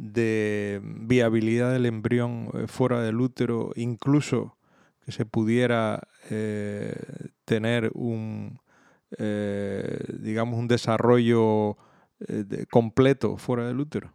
[0.00, 4.56] de viabilidad del embrión eh, fuera del útero, incluso
[5.04, 6.94] que se pudiera eh,
[7.44, 8.60] tener un,
[9.18, 11.76] eh, digamos, un desarrollo
[12.70, 14.12] completo fuera del útero.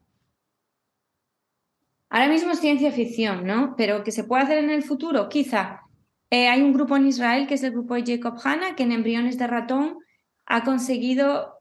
[2.10, 3.74] Ahora mismo es ciencia ficción, ¿no?
[3.76, 5.82] Pero que se puede hacer en el futuro, quizá.
[6.30, 9.40] hay un grupo en Israel que es el grupo de Jacob Hanna, que en embriones
[9.40, 9.98] de ratón
[10.46, 11.58] ha conseguido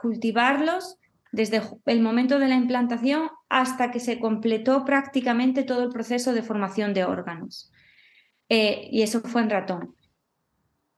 [0.00, 0.99] cultivarlos
[1.32, 6.42] desde el momento de la implantación hasta que se completó prácticamente todo el proceso de
[6.42, 7.72] formación de órganos.
[8.48, 9.94] Eh, y eso fue en ratón.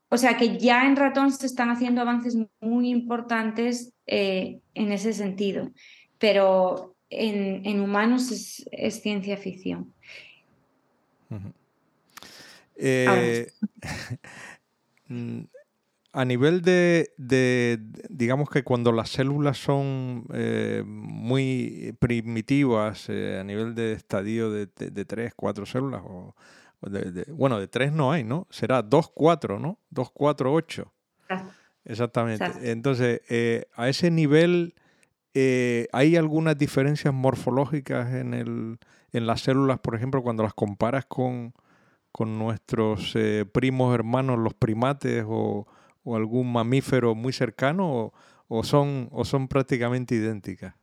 [0.09, 5.13] O sea que ya en ratón se están haciendo avances muy importantes eh, en ese
[5.13, 5.71] sentido,
[6.19, 8.31] pero en, humanos
[8.71, 9.93] es, ciencia ficción.
[16.15, 17.11] A nivel de,
[18.11, 24.67] digamos que cuando las células son eh, muy primitivas, eh, a nivel de estadio de,
[24.67, 26.35] tres, cuatro células, o,
[27.29, 28.47] bueno, de tres no hay, ¿no?
[28.51, 29.79] Será dos, cuatro, ¿no?
[29.89, 30.93] Dos, cuatro, ocho.
[31.87, 32.45] Exactamente.
[32.71, 34.75] Entonces, eh, a ese nivel,
[35.35, 38.79] ¿hay algunas diferencias morfológicas en, el,
[39.13, 41.55] en las células, por ejemplo, cuando las comparas con,
[42.13, 43.15] con nuestros
[43.53, 45.67] primos hermanos, los primates o
[46.03, 48.13] o algún mamífero muy cercano
[48.49, 50.75] o, son, o son prácticamente idénticas?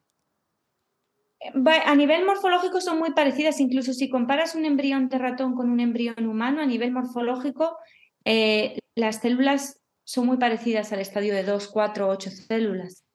[1.86, 5.80] A nivel morfológico son muy parecidas, incluso si comparas un embrión de ratón con un
[5.80, 7.78] embrión humano, a nivel morfológico
[8.26, 13.06] eh, las células son muy parecidas al estadio de 2, 4, 8 células.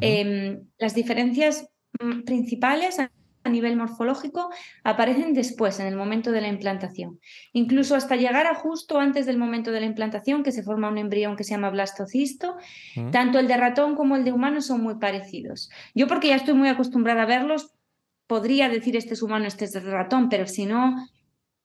[0.00, 1.68] Em, las diferencias
[2.00, 3.10] mm, principales a
[3.48, 4.50] nivel morfológico
[4.84, 7.20] aparecen después, en el momento de la implantación.
[7.52, 10.98] Incluso hasta llegar a justo antes del momento de la implantación, que se forma un
[10.98, 12.56] embrión que se llama blastocisto,
[12.96, 13.10] mm.
[13.10, 15.70] tanto el de ratón como el de humano son muy parecidos.
[15.94, 17.72] Yo porque ya estoy muy acostumbrada a verlos,
[18.26, 20.96] podría decir este es humano, este es de ratón, pero si no,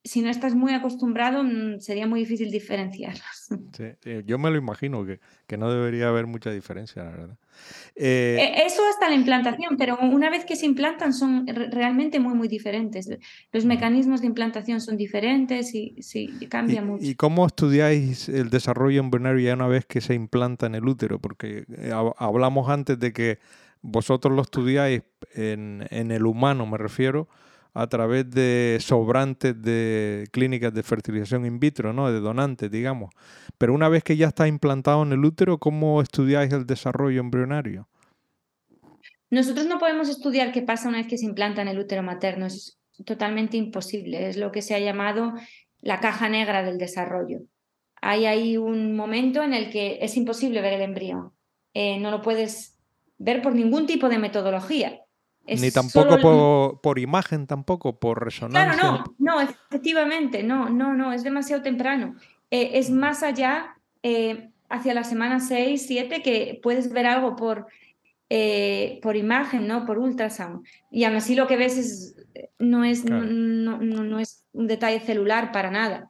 [0.05, 3.49] si no estás muy acostumbrado, mm, sería muy difícil diferenciarlos.
[4.25, 7.37] yo me lo imagino, que, que, no debería haber mucha diferencia, la verdad.
[7.95, 12.35] Eh, e, eso hasta la implantación, pero una vez que se implantan son realmente muy,
[12.35, 13.09] muy diferentes.
[13.51, 17.03] Los mecanismos de implantación son diferentes y sí, cambia mucho.
[17.03, 21.19] ¿Y cómo estudiáis el desarrollo embrionario ya una vez que se implanta en el útero?
[21.19, 23.39] Porque eh, hablamos antes de que
[23.81, 25.01] vosotros lo estudiáis
[25.33, 27.27] en, en el humano, me refiero,
[27.75, 32.09] a través de sobrantes de clínicas de fertilización in vitro, ¿no?
[32.09, 33.09] de donantes, digamos.
[33.57, 37.89] Pero una vez que ya está implantado en el útero, ¿cómo estudiáis el desarrollo embrionario?
[39.29, 42.45] Nosotros no podemos estudiar qué pasa una vez que se implanta en el útero materno,
[42.45, 45.33] es totalmente imposible, es lo que se ha llamado
[45.81, 47.41] la caja negra del desarrollo.
[48.01, 51.33] Hay ahí un momento en el que es imposible ver el embrión,
[51.73, 52.79] eh, no lo puedes
[53.17, 55.01] ver por ningún tipo de metodología.
[55.47, 58.79] Ni tampoco por, imagen, tampoco por resonancia.
[58.79, 62.15] Claro, no, no, efectivamente, no, no, no, es demasiado temprano.
[62.49, 67.67] Eh, es más allá, eh, hacia la semana 6, 7, que puedes ver algo por,
[68.29, 69.85] eh, por imagen, ¿no?
[69.85, 70.65] Por ultrasound.
[70.89, 72.15] Y aún así lo que ves es,
[72.57, 76.09] no, es, no, no, no, es un detalle celular para nada.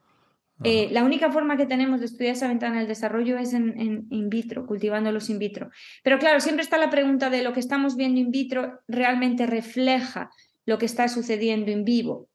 [0.63, 4.29] Eh, la única forma que tenemos de estudiar esa ventana del desarrollo es en, in
[4.29, 5.69] vitro, cultivándolos in vitro.
[6.01, 10.29] Pero claro, siempre está la pregunta de lo que estamos viendo in vitro realmente refleja
[10.65, 12.29] lo que está sucediendo en vivo.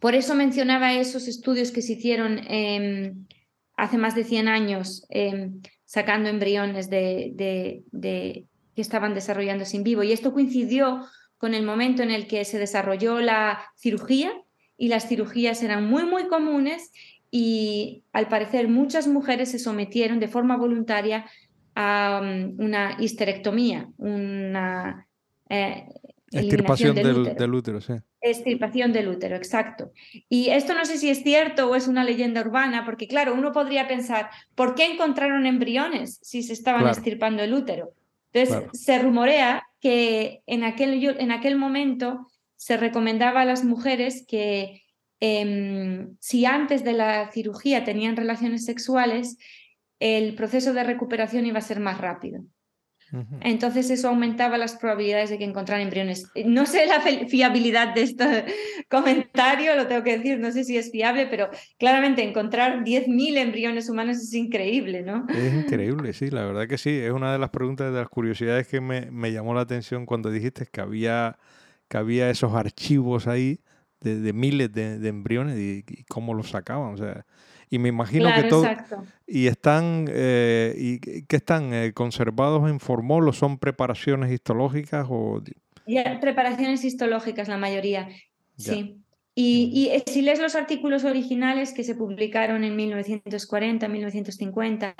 [0.00, 3.26] Por eso mencionaba esos estudios que se hicieron em,
[3.76, 7.82] hace más de 100 años, em, sacando embriones de,
[8.74, 10.02] que estaban desarrollándose en vivo.
[10.02, 14.32] Y esto coincidió con el momento en el que se desarrolló la cirugía
[14.82, 16.90] y las cirugías eran muy, muy comunes
[17.30, 21.24] y al parecer muchas mujeres se sometieron de forma voluntaria
[21.76, 25.06] a um, una histerectomía, una
[25.48, 25.86] eh,
[26.32, 27.80] extirpación del, útero.
[27.80, 27.92] sí.
[28.20, 29.92] Extirpación del útero, exacto.
[30.28, 33.52] Y esto no sé si es cierto o es una leyenda urbana, porque claro, uno
[33.52, 37.92] podría pensar, ¿por qué encontraron embriones si se estaban extirpando el útero?
[38.32, 42.26] Entonces, se rumorea que en aquel, en aquel momento
[42.62, 44.82] se recomendaba a las mujeres que
[45.18, 49.36] em, si antes de la cirugía tenían relaciones sexuales,
[49.98, 52.44] el proceso de recuperación iba a ser más rápido.
[53.42, 56.30] Entonces eso aumentaba las probabilidades de que encontraran embriones.
[56.46, 58.46] No sé la fiabilidad de este
[58.88, 63.90] comentario, lo tengo que decir, no sé si es fiable, pero claramente encontrar 10.000 embriones
[63.90, 65.26] humanos es increíble, ¿no?
[65.28, 66.90] Es increíble, sí, la verdad que sí.
[66.90, 70.64] Es una de las preguntas, de las curiosidades que me, llamó la atención cuando dijiste
[70.64, 71.36] que había,
[71.92, 73.60] que había esos archivos ahí
[74.00, 76.94] de, miles de, embriones y, y, cómo los sacaban.
[76.94, 77.26] O sea,
[77.68, 78.66] y me imagino que todo...
[79.26, 85.42] Y están, eh, y que están eh, conservados en formol son preparaciones histológicas o...
[85.86, 88.08] Ya, preparaciones histológicas la mayoría,
[88.56, 88.98] sí.
[89.34, 94.94] Y, y, si lees los artículos originales que se publicaron en 1940, 1950,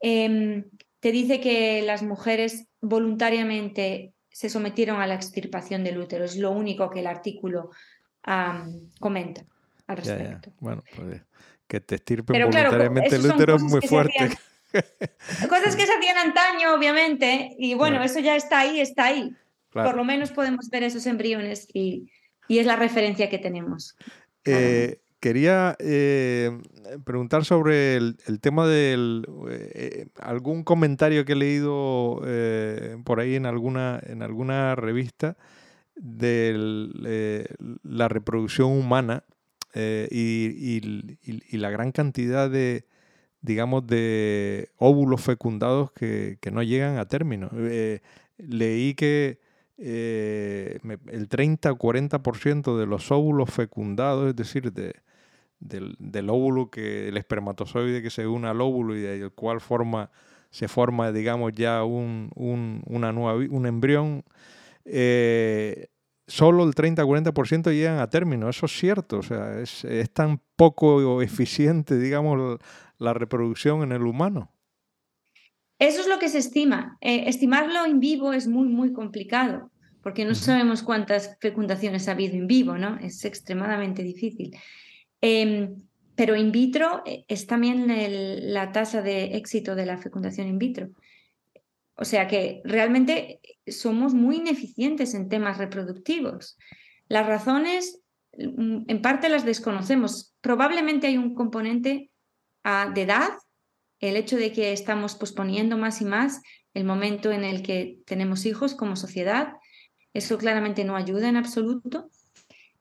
[0.00, 0.64] em,
[1.00, 6.24] te dice que las mujeres voluntariamente se sometieron a la extirpación del útero.
[6.24, 7.70] Es lo único que el artículo
[8.98, 9.44] comenta
[9.86, 10.52] al respecto.
[10.58, 11.22] Bueno, pues
[11.68, 14.36] que te estirpen voluntariamente el útero es muy fuerte.
[15.48, 19.30] cosas que se hacían antaño, obviamente, y bueno, eso ya está ahí, está ahí.
[19.70, 22.10] Por lo menos podemos ver esos embriones y,
[22.48, 23.96] es la referencia que tenemos.
[24.44, 26.50] Eh, quería eh,
[27.04, 32.20] preguntar sobre el, tema del eh, algún comentario que he leído
[33.04, 35.38] por ahí en alguna, en alguna revista
[35.96, 37.46] de
[37.82, 39.24] la reproducción humana
[39.72, 42.84] eh, y, la gran cantidad de,
[43.40, 47.48] digamos, de óvulos fecundados que, no llegan a término.
[47.54, 48.00] Eh,
[48.36, 49.40] leí que
[49.78, 54.94] eh, el 30 o 40% de los óvulos fecundados, es decir, de,
[55.64, 60.10] del, óvulo que el espermatozoide que se une al óvulo y del cual forma
[60.50, 64.24] se forma digamos ya un, una nueva, un embrión
[66.26, 68.48] solo el 30-40% llegan a término.
[68.48, 69.18] Eso es cierto.
[69.18, 72.58] O sea, es, tan poco eficiente, digamos,
[72.98, 74.50] la reproducción en el humano.
[75.78, 76.96] Eso es lo que se estima.
[77.00, 79.70] Eh, estimarlo en vivo es muy, muy complicado,
[80.02, 82.96] porque no sabemos cuántas fecundaciones ha habido en vivo, ¿no?
[82.98, 84.56] Es extremadamente difícil.
[85.26, 85.80] Em,
[86.16, 87.86] pero in vitro eh, es también
[88.52, 90.90] la tasa de éxito de la fecundación in vitro.
[91.96, 96.58] O sea que realmente somos muy ineficientes en temas reproductivos.
[97.08, 98.02] Las razones,
[98.36, 100.34] mm, en parte las desconocemos.
[100.42, 102.10] Probablemente hay un componente
[102.94, 103.30] de edad,
[104.00, 106.42] el hecho de que estamos posponiendo más y más
[106.74, 109.54] el momento en el que tenemos hijos como sociedad.
[110.12, 112.10] Eso claramente no ayuda en absoluto.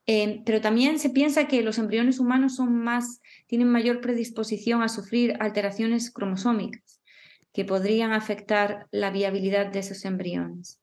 [0.06, 4.90] Eh, pero también se piensa que los embriones humanos son más, tienen mayor predisposición a
[4.90, 7.00] sufrir alteraciones cromosómicas.
[7.54, 10.82] que podrían afectar la viabilidad de esos embriones.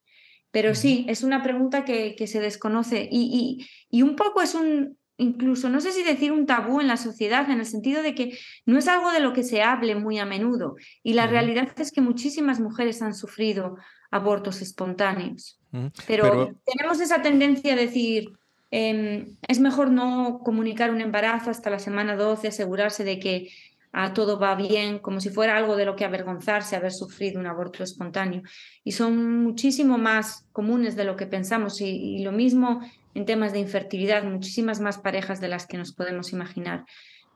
[0.52, 5.68] Pero sí, es una pregunta que, se desconoce y, y, un poco es un, incluso,
[5.68, 8.78] no sé si decir un tabú en la sociedad, en el sentido de que no
[8.78, 10.76] es algo de lo que se hable muy a menudo.
[11.02, 13.76] Y la realidad es que muchísimas mujeres han sufrido
[14.10, 15.60] abortos espontáneos.
[16.06, 18.32] Pero, tenemos esa tendencia a decir,
[18.70, 23.50] em, es mejor no comunicar un embarazo hasta la semana 12, asegurarse de que
[23.92, 27.46] a todo va bien, como si fuera algo de lo que avergonzarse haber sufrido un
[27.46, 28.42] aborto espontáneo.
[28.84, 31.80] Y son muchísimo más comunes de lo que pensamos.
[31.80, 32.80] Y, lo mismo
[33.14, 36.84] en temas de infertilidad, muchísimas más parejas de las que nos podemos imaginar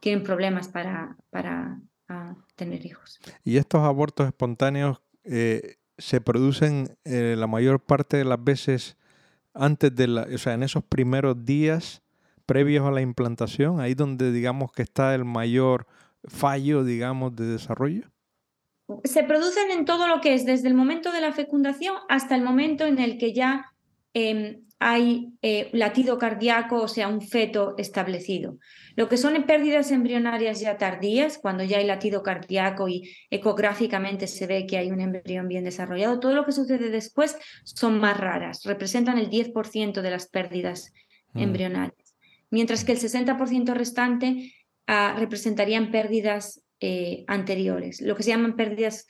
[0.01, 3.19] tienen problemas para, para ah, tener hijos.
[3.43, 8.97] ¿Y estos abortos espontáneos eh, se producen eh, la mayor parte de las veces
[9.55, 12.03] antes de la, o sea, en esos primeros días
[12.47, 15.87] previos a la implantación, ahí donde digamos que está el mayor
[16.25, 18.11] fallo, digamos, de desarrollo?
[19.05, 22.43] Se producen en todo lo que es desde el momento de la fecundación hasta el
[22.43, 23.73] momento en el que ya
[24.13, 28.59] em, hay eh, latido cardíaco, o sea, un feto establecido.
[28.97, 34.47] Lo que son pérdidas embrionarias ya tardías, cuando ya hay latido cardíaco y ecográficamente se
[34.47, 38.65] ve que hay un embrión bien desarrollado, todo lo que sucede después son más raras,
[38.65, 40.93] representan el 10% de las pérdidas
[41.33, 41.41] mm.
[41.41, 42.17] embrionarias,
[42.51, 44.53] mientras que el 60% restante
[44.87, 49.07] representarían pérdidas eh, anteriores, lo que se llaman pérdidas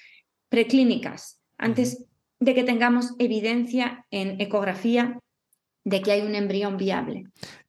[0.48, 2.04] preclínicas, antes
[2.38, 5.18] de que tengamos evidencia en ecografía
[5.84, 7.24] de que hay un embrión viable.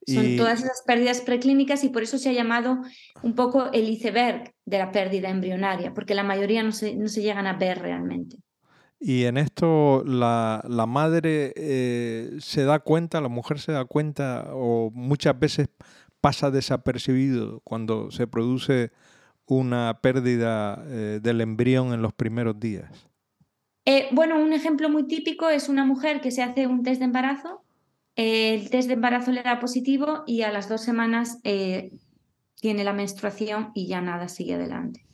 [0.08, 2.80] Son todas esas pérdidas preclínicas y por eso se ha llamado
[3.24, 7.22] un poco el iceberg de la pérdida embrionaria, porque la mayoría no se, no se
[7.22, 8.38] llegan a ver realmente.
[9.00, 14.48] Y en esto la, la madre eh, se da cuenta, la mujer se da cuenta,
[14.54, 15.68] o muchas veces
[16.22, 18.92] pasa desapercibido cuando se produce
[19.48, 23.08] una pérdida eh, del embrión en los primeros días?
[23.86, 27.06] Eh, bueno, un ejemplo muy típico es una mujer que se hace un test de
[27.06, 27.62] embarazo,
[28.16, 31.92] el test de embarazo le da positivo y a las dos semanas eh,
[32.60, 35.06] tiene la menstruación y ya nada sigue adelante.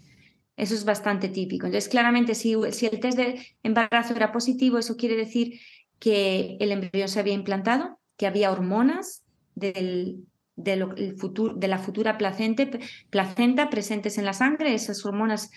[0.56, 1.66] Eso es bastante típico.
[1.66, 5.60] Entonces, claramente, si, el test de embarazo era positivo, eso quiere decir
[5.98, 9.24] que el embrión se había implantado, que había hormonas
[9.56, 10.26] del,
[10.56, 15.50] de, futuro, de la futura placenta presentes en la sangre, esas hormonas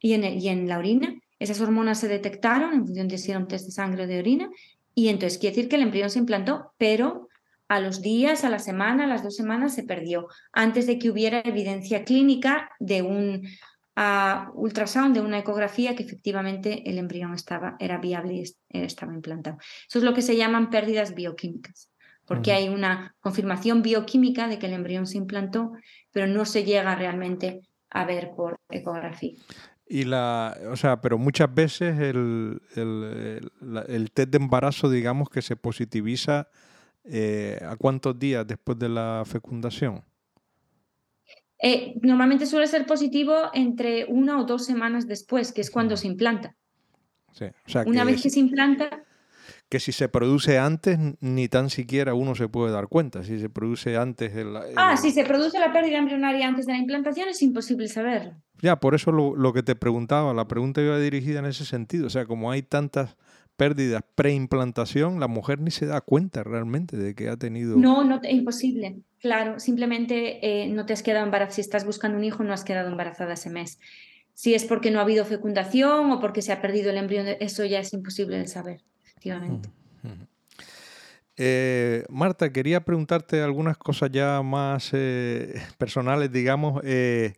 [0.00, 1.14] y en, y en la orina.
[1.38, 4.18] Esas hormonas se detectaron en función de si era un test de sangre o de
[4.18, 4.48] orina
[4.96, 7.28] y entonces quiere decir que el embrión se implantó, pero
[7.68, 11.10] a los días, a la semana, a las dos semanas se perdió, antes de que
[11.10, 13.46] hubiera evidencia clínica de un
[13.96, 19.58] uh, ultrasound, de una ecografía que efectivamente el embrión estaba, era viable y estaba implantado.
[19.86, 21.90] Eso es lo que se llaman pérdidas bioquímicas
[22.24, 25.72] porque hay una confirmación bioquímica de que el embrión se implantó,
[26.10, 29.34] pero no se llega realmente a ver por ecografía.
[29.88, 35.54] Y la, o sea, pero muchas veces el, el, test de embarazo, digamos que se
[35.54, 36.48] positiviza
[37.04, 40.04] eh, a cuántos días después de la fecundación.
[41.62, 46.08] Eh, normalmente suele ser positivo entre una o dos semanas después, que es cuando se
[46.08, 46.56] implanta.
[47.32, 49.04] Sí, o sea una vez que se implanta,
[49.68, 53.24] que si se produce antes, ni tan siquiera uno se puede dar cuenta.
[53.24, 54.34] Si se produce antes.
[54.36, 58.34] El, Ah, si se produce la pérdida embrionaria antes de la implantación, es imposible saberlo.
[58.62, 62.06] Ya, por eso lo, que te preguntaba, la pregunta iba dirigida en ese sentido.
[62.06, 63.16] O sea, como hay tantas
[63.56, 67.76] pérdidas preimplantación, la mujer ni se da cuenta realmente de que ha tenido.
[67.76, 69.00] No, no, imposible.
[69.20, 71.54] Claro, simplemente eh, no te has quedado embarazada.
[71.54, 73.80] Si estás buscando un hijo, no has quedado embarazada ese mes.
[74.32, 77.64] Si es porque no ha habido fecundación o porque se ha perdido el embrión, eso
[77.64, 78.82] ya es imposible de saber.
[81.38, 86.80] Eh, Marta, quería preguntarte algunas cosas ya más eh, personales, digamos.
[86.84, 87.34] Eh,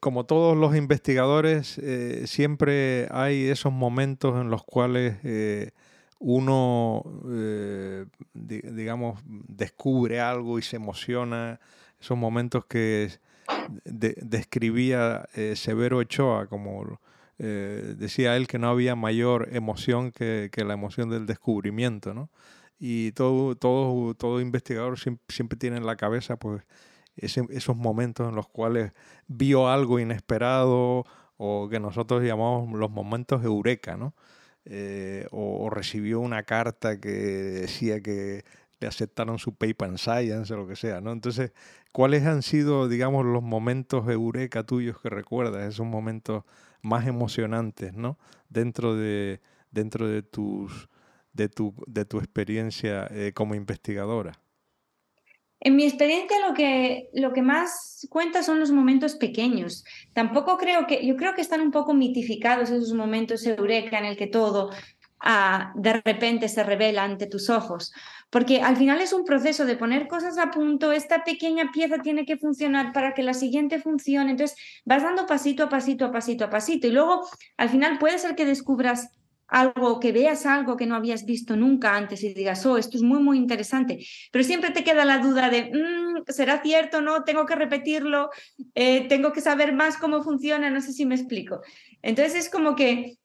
[0.00, 1.80] como todos los investigadores,
[2.24, 5.16] siempre hay esos momentos en los cuales
[6.18, 7.04] uno,
[8.32, 11.60] digamos, descubre algo y se emociona.
[12.00, 13.10] Esos momentos que
[13.84, 16.98] describía Severo Ochoa como
[17.38, 22.30] eh, decía él que no había mayor emoción que, la emoción del descubrimiento, ¿no?
[22.78, 26.62] Y todo, todo, todo investigador siempre, tiene en la cabeza pues,
[27.16, 28.92] esos momentos en los cuales
[29.28, 31.04] vio algo inesperado
[31.38, 34.14] o que nosotros llamamos los momentos eureka, ¿no?
[34.64, 38.44] Eh, o, recibió una carta que decía que
[38.80, 41.12] le aceptaron su paper en science o lo que sea, ¿no?
[41.12, 41.52] Entonces,
[41.92, 46.44] ¿cuáles han sido, digamos, los momentos eureka tuyos que recuerdas, esos momentos
[46.82, 48.18] más emocionantes, ¿no?
[48.48, 50.88] Dentro de, dentro de, tus,
[51.32, 54.38] de, tu, de tu experiencia eh, como investigadora.
[55.60, 59.84] En mi experiencia lo que, lo que más cuenta son los momentos pequeños.
[60.12, 64.16] Tampoco creo que, yo creo que están un poco mitificados esos momentos eureka en el
[64.16, 64.70] que todo
[65.18, 67.92] ah, de repente se revela ante tus ojos.
[68.30, 72.24] Porque al final es un proceso de poner cosas a punto, esta pequeña pieza tiene
[72.24, 74.32] que funcionar para que la siguiente funcione.
[74.32, 76.86] Entonces vas dando pasito a pasito, a pasito, a pasito.
[76.86, 79.10] Y luego al final puede ser que descubras
[79.48, 83.02] algo, que veas algo que no habías visto nunca antes y digas, oh, esto es
[83.02, 84.04] muy, muy interesante.
[84.32, 87.00] Pero siempre te queda la duda de, mm, ¿será cierto?
[87.00, 88.30] No, tengo que repetirlo,
[88.74, 91.60] eh, tengo que saber más cómo funciona, no sé si me explico.
[92.02, 93.18] Entonces es como que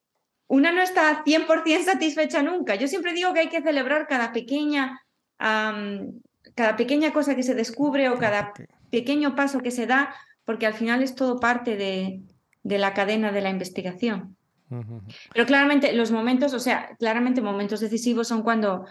[0.52, 2.76] una no está 100% satisfecha nunca.
[2.76, 5.02] Yo siempre digo que hay que celebrar cada pequeña,
[5.38, 8.52] cada pequeña cosa que se descubre o cada
[8.89, 12.22] pequeño paso que se da, porque al final es todo parte de,
[12.64, 14.36] la cadena de la investigación.
[15.34, 18.86] Pero claramente los momentos, o sea, claramente momentos decisivos son cuando,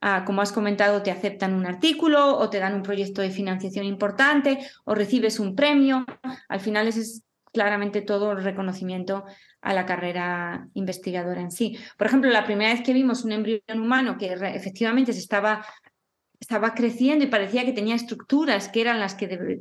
[0.00, 3.84] ah, como has comentado, te aceptan un artículo o te dan un proyecto de financiación
[3.84, 6.06] importante o recibes un premio.
[6.48, 7.22] Al final es
[7.52, 9.24] claramente todo el reconocimiento
[9.60, 11.78] a la carrera investigadora en sí.
[11.96, 15.64] Por ejemplo, la primera vez que vimos un embrión humano que efectivamente se estaba,
[16.40, 19.60] estaba creciendo y parecía que tenía estructuras que eran las que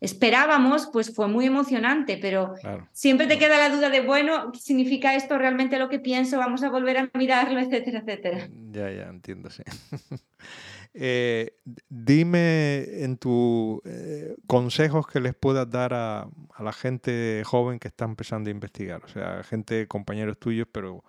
[0.00, 2.54] esperábamos, pues fue muy emocionante, pero
[2.92, 6.38] siempre te queda la duda de, bueno, ¿significa esto realmente lo que pienso?
[6.38, 8.48] Vamos a volver a mirarlo, etcétera, etcétera.
[8.72, 9.62] Ya, ya, entiendo, sí.
[10.94, 11.56] Eh,
[11.88, 16.28] dime en tus eh, consejos que les puedas dar a,
[16.58, 21.02] la gente joven que está empezando a investigar, o sea, gente, compañeros tuyos, pero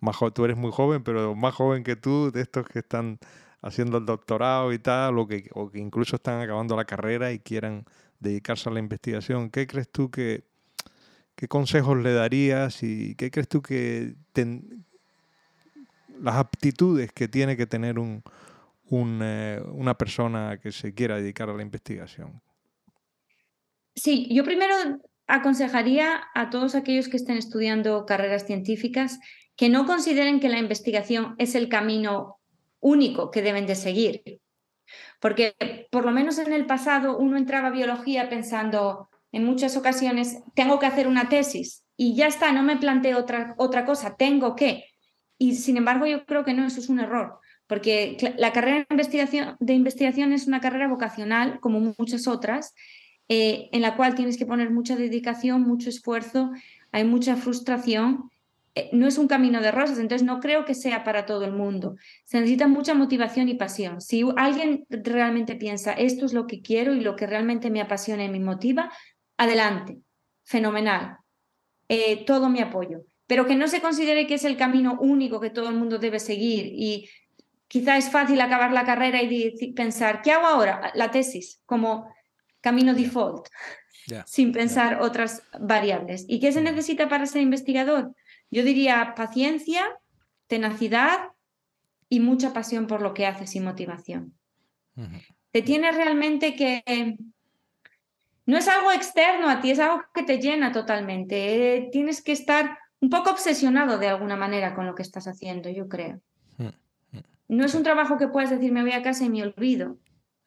[0.00, 3.18] más tú eres muy joven, pero más joven que tú, de estos que están
[3.62, 7.84] haciendo el doctorado y tal, o que, incluso están acabando la carrera y quieran
[8.20, 9.50] dedicarse a la investigación.
[9.50, 10.44] ¿Qué crees tú que,
[11.34, 14.14] qué consejos le darías y qué crees tú que
[16.20, 18.22] las aptitudes que tiene que tener un,
[18.92, 22.42] eh, una persona que se quiera dedicar a la investigación?
[23.94, 24.74] Sí, yo primero
[25.26, 29.20] aconsejaría a todos aquellos que estén estudiando carreras científicas
[29.56, 32.40] que no consideren que la investigación es el camino
[32.80, 34.40] único que deben de seguir.
[35.20, 35.54] Porque
[35.92, 40.80] por lo menos en el pasado uno entraba a biología pensando en muchas ocasiones, tengo
[40.80, 44.86] que hacer una tesis y ya está, no me planteo otra, otra cosa, tengo que.
[45.38, 47.38] Y sin embargo yo creo que no, eso es un error
[47.70, 48.86] porque la carrera de
[49.74, 52.74] investigación, de es una carrera vocacional, como muchas otras,
[53.28, 56.50] eh, en la cual tienes que poner mucha dedicación, mucho esfuerzo,
[56.90, 58.28] hay mucha frustración.
[58.74, 61.52] Eh, no es un camino de rosas, entonces no creo que sea para todo el
[61.52, 61.94] mundo.
[62.24, 64.00] Se necesita mucha motivación y pasión.
[64.00, 68.24] Si alguien realmente piensa, esto es lo que quiero y lo que realmente me apasiona
[68.24, 68.90] y me motiva,
[69.36, 69.98] adelante,
[70.42, 71.18] fenomenal.
[71.88, 75.50] Eh, todo mi apoyo pero que no se considere que es el camino único que
[75.50, 77.08] todo el mundo debe seguir y
[77.70, 80.90] quizá es fácil acabar la carrera y pensar, ¿qué hago ahora?
[80.94, 82.12] La tesis, como
[82.60, 83.46] camino default,
[84.26, 86.24] sin pensar otras variables.
[86.26, 88.12] ¿Y qué se necesita para ser investigador?
[88.50, 89.84] Yo diría paciencia,
[90.48, 91.28] tenacidad
[92.08, 94.34] y mucha pasión por lo que haces y motivación.
[95.52, 97.16] Te tienes realmente que...
[98.46, 101.88] No es algo externo a ti, es algo que te llena totalmente.
[101.92, 105.88] tienes que estar un poco obsesionado de alguna manera con lo que estás haciendo, yo
[105.88, 106.20] creo.
[107.50, 109.98] No es un trabajo que puedas decir, me voy a casa y me olvido.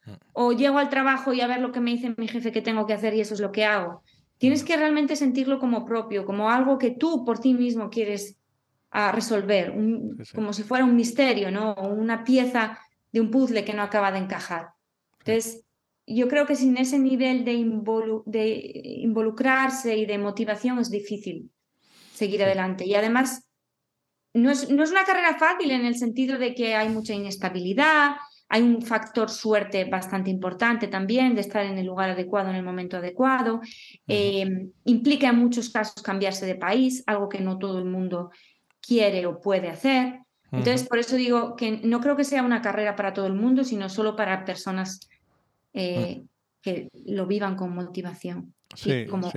[0.06, 0.12] Mm.
[0.32, 2.86] O llego al trabajo y a ver lo que me dice mi jefe que tengo
[2.86, 4.04] que hacer y eso es lo que hago.
[4.38, 4.66] Tienes mm.
[4.66, 8.38] que realmente sentirlo como propio, como algo que tú por ti mismo quieres
[8.89, 9.74] ah, resolver,
[10.34, 11.74] como si fuera un misterio, ¿no?
[11.74, 12.80] O una pieza
[13.12, 14.70] de un puzzle que no acaba de encajar.
[15.20, 15.66] Entonces,
[16.08, 17.54] yo creo que sin ese nivel de,
[18.26, 21.51] de involucrarse y de motivación es difícil
[22.14, 22.86] seguir adelante.
[22.86, 23.45] Y además,
[24.34, 28.16] no es, una carrera fácil en el sentido de que hay mucha inestabilidad,
[28.50, 32.64] hay un factor suerte bastante importante también de estar en el lugar adecuado en el
[32.64, 33.62] momento adecuado.
[34.08, 38.32] Eh, implica en muchos casos cambiarse de país, algo que no todo el mundo
[38.80, 40.20] quiere o puede hacer.
[40.52, 43.64] Entonces, por eso digo que no creo que sea una carrera para todo el mundo,
[43.64, 45.10] sino solo para personas
[45.74, 46.22] eh,
[46.62, 48.54] que lo vivan con motivación
[48.86, 49.32] y como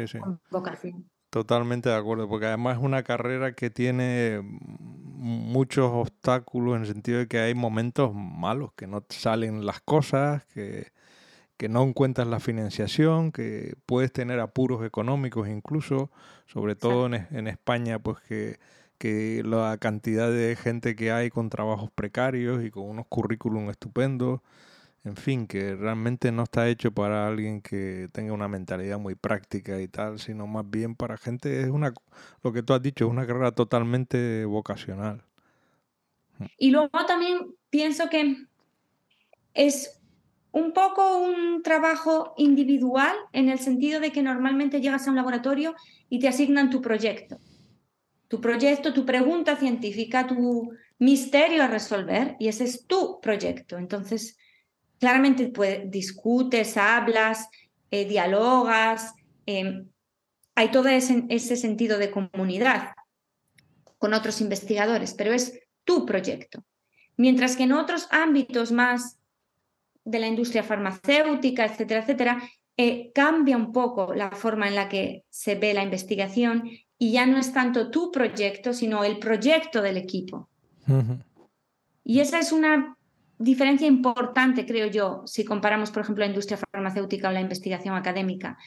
[0.50, 1.08] vocación.
[1.36, 7.18] Totalmente de acuerdo, porque además es una carrera que tiene muchos obstáculos en el sentido
[7.18, 10.92] de que hay momentos malos, que no salen las cosas, que,
[11.58, 16.10] que no encuentras la financiación, que puedes tener apuros económicos incluso,
[16.46, 18.58] sobre todo en, en, España, pues que,
[18.96, 24.40] que la cantidad de gente que hay con trabajos precarios y con unos currículum estupendos
[25.06, 29.80] en fin, que realmente no está hecho para alguien que tenga una mentalidad muy práctica
[29.80, 31.94] y tal, sino más bien para gente, es una,
[32.42, 35.22] lo que tú has dicho, es una carrera totalmente vocacional.
[36.58, 38.46] Y luego también pienso que
[39.54, 40.00] es
[40.50, 45.76] un poco un trabajo individual en el sentido de que normalmente llegas a un laboratorio
[46.08, 47.38] y te asignan tu proyecto.
[48.26, 53.78] Tu proyecto, tu pregunta científica, tu misterio a resolver y ese es tu proyecto.
[53.78, 54.36] Entonces,
[54.98, 57.48] claramente pues, discutes, hablas,
[57.90, 59.14] eh, dialogas,
[59.46, 59.88] em,
[60.54, 62.92] hay todo ese, ese sentido de comunidad
[63.98, 66.64] con otros investigadores, pero es tu proyecto.
[67.16, 69.18] Mientras que en otros ámbitos más
[70.04, 72.42] de la industria farmacéutica, etcétera, etcétera,
[72.76, 77.26] eh, cambia un poco la forma en la que se ve la investigación y ya
[77.26, 80.48] no es tanto tu proyecto, sino el proyecto del equipo.
[82.04, 82.96] Y esa es una
[83.38, 88.58] diferencia importante, creo yo, si comparamos, por ejemplo, la industria farmacéutica o la investigación académica.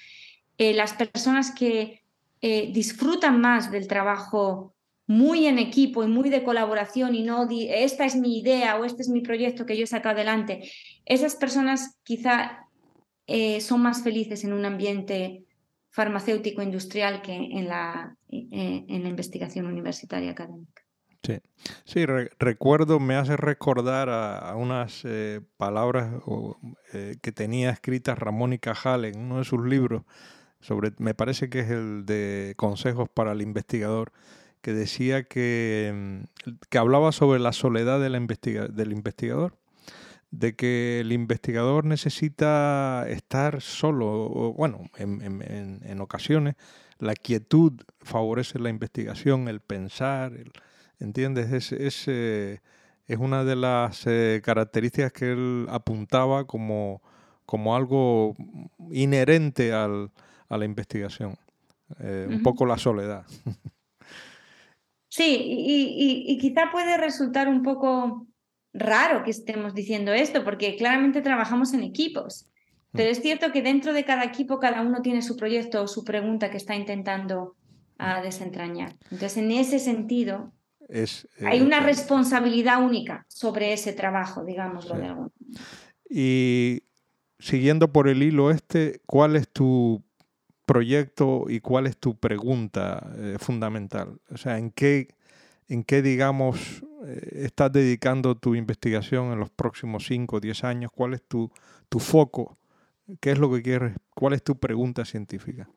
[0.57, 2.03] Eh, las personas que
[2.41, 4.75] eh, disfrutan más del trabajo
[5.07, 9.01] muy en equipo y muy de colaboración y no esta es mi idea o este
[9.01, 10.69] es mi proyecto que yo he sacado adelante,
[11.05, 12.67] esas personas quizá
[13.25, 15.45] eh, son más felices en un ambiente
[15.89, 20.83] farmacéutico industrial que en la, en la investigación universitaria académica.
[21.21, 21.39] Sí,
[21.83, 26.13] sí recuerdo, me hace recordar a, unas eh, palabras
[27.21, 30.03] que tenía escritas Ramón y Cajal en uno de sus libros,
[30.61, 34.11] sobre, me parece que es el de Consejos para el Investigador,
[34.61, 35.91] que decía que,
[36.45, 39.57] mm, que hablaba sobre la soledad del investigador,
[40.31, 46.55] de que el investigador necesita estar solo, o, bueno, en, ocasiones
[46.99, 50.33] la quietud favorece la investigación, el pensar,
[50.99, 51.51] ¿entiendes?
[51.51, 52.59] Es, es, eh,
[53.07, 57.01] es, una de las eh, características que él apuntaba como,
[57.45, 58.35] como algo
[58.91, 60.11] inherente al,
[60.49, 61.37] a la investigación,
[61.99, 63.25] eh, un poco la soledad.
[65.11, 68.27] Sí, y, quizá puede resultar un poco
[68.73, 72.45] raro que estemos diciendo esto, porque claramente trabajamos en equipos.
[72.91, 72.97] Mm.
[72.97, 76.03] Pero es cierto que dentro de cada equipo cada uno tiene su proyecto o su
[76.03, 77.55] pregunta que está intentando
[77.97, 78.95] ah, desentrañar.
[79.05, 80.53] Entonces, en ese sentido,
[81.45, 85.31] hay una eh, responsabilidad única sobre ese trabajo, digámoslo de algún
[86.09, 86.83] Y
[87.37, 90.03] siguiendo por el hilo este, ¿cuál es tu
[90.65, 94.19] proyecto y cuál es tu pregunta eh, fundamental?
[94.31, 95.15] O sea, ¿en qué,
[95.67, 100.91] en qué digamos, eh, estás dedicando tu investigación en los próximos 5 o 10 años?
[100.93, 101.51] ¿Cuál es tu,
[101.87, 102.57] tu foco?
[103.19, 103.95] ¿Qué es lo que quieres?
[104.15, 105.69] ¿Cuál es tu pregunta científica?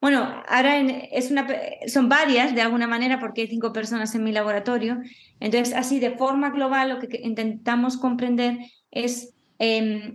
[0.00, 1.46] Bueno, ahora es una,
[1.86, 5.00] son varias de alguna manera porque hay cinco personas en mi laboratorio.
[5.40, 8.58] Entonces, así de forma global, lo que intentamos comprender
[8.90, 10.14] es em,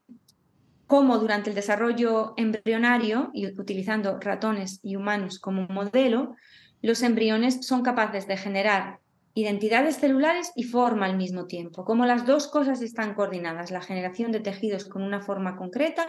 [0.88, 6.36] cómo durante el desarrollo embrionario, y utilizando ratones y humanos como modelo,
[6.82, 9.00] los embriones son capaces de generar
[9.34, 14.32] identidades celulares y forma al mismo tiempo, cómo las dos cosas están coordinadas, la generación
[14.32, 16.08] de tejidos con una forma concreta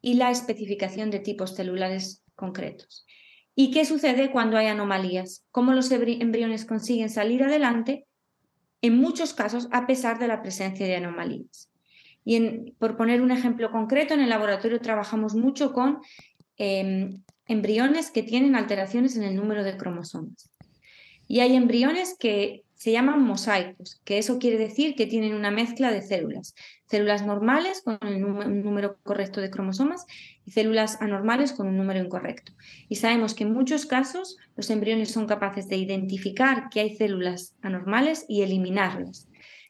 [0.00, 3.06] y la especificación de tipos celulares concretos.
[3.54, 5.44] ¿Y qué sucede cuando hay anomalías?
[5.52, 8.04] ¿Cómo los embriones consiguen salir adelante?
[8.80, 11.70] En muchos casos, a pesar de la presencia de anomalías.
[12.24, 16.00] Y por poner un ejemplo concreto, en el laboratorio trabajamos mucho con
[16.56, 20.50] em, embriones que tienen alteraciones en el número de cromosomas.
[21.28, 25.92] Y hay embriones que se llaman mosaicos, que eso quiere decir que tienen una mezcla
[25.92, 26.56] de células.
[26.86, 30.04] Células normales con el número correcto de cromosomas
[30.44, 32.50] y células anormales con un número incorrecto.
[32.88, 37.54] Y sabemos que en muchos casos los embriones son capaces de identificar que hay células
[37.62, 39.28] anormales y eliminarlas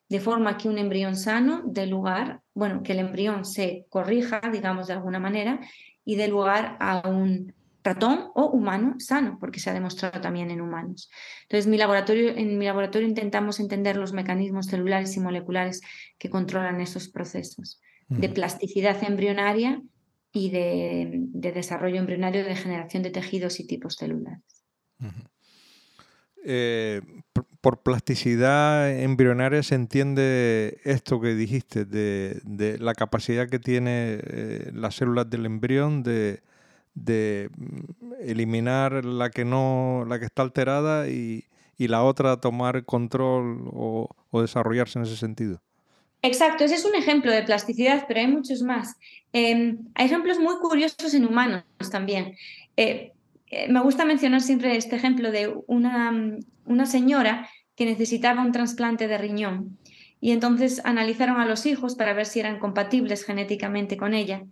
[0.09, 4.87] de forma que un embrión sano dé lugar, bueno, que el embrión se corrija, digamos
[4.87, 5.61] de alguna manera,
[6.03, 7.53] y dé lugar a un
[7.85, 11.11] ratón o humano sano, porque se ha demostrado también en humanos.
[11.43, 15.81] Entonces, mi laboratorio, en mi laboratorio intentamos entender los mecanismos celulares y moleculares
[16.19, 19.81] que controlan esos procesos de plasticidad embrionaria
[20.33, 24.43] y de, desarrollo embrionario de generación de tejidos y tipos celulares.
[27.63, 34.97] Por plasticidad embrionaria se entiende esto que dijiste, de, la capacidad que tiene eh, las
[34.97, 36.43] células del embrión de,
[36.95, 41.45] mm, eliminar la que no, la que está alterada y,
[41.79, 44.09] la otra tomar control o,
[44.41, 45.61] desarrollarse en ese sentido.
[46.23, 48.95] Exacto, ese es un ejemplo de plasticidad, pero hay muchos más.
[49.33, 52.37] Em, hay ejemplos muy curiosos en humanos también.
[52.77, 53.11] Eh,
[53.49, 59.09] eh, me gusta mencionar siempre este ejemplo de una, una señora que necesitaba un trasplante
[59.09, 59.77] de riñón
[60.21, 64.45] y entonces analizaron a los hijos para ver si eran compatibles genéticamente con ella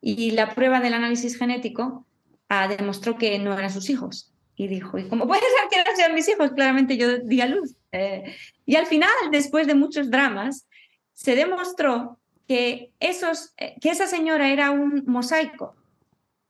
[0.00, 2.06] y la prueba del análisis genético
[2.48, 4.32] ah, demostró que no eran sus hijos.
[4.56, 6.52] Y dijo, ¿y cómo puede ser que no sean mis hijos?
[6.52, 7.76] Claramente yo di a luz.
[7.92, 8.34] Eh,
[8.64, 10.66] y al final, después de muchos dramas,
[11.12, 12.18] se demostró
[12.48, 15.76] que, esos, eh, que esa señora era un mosaico.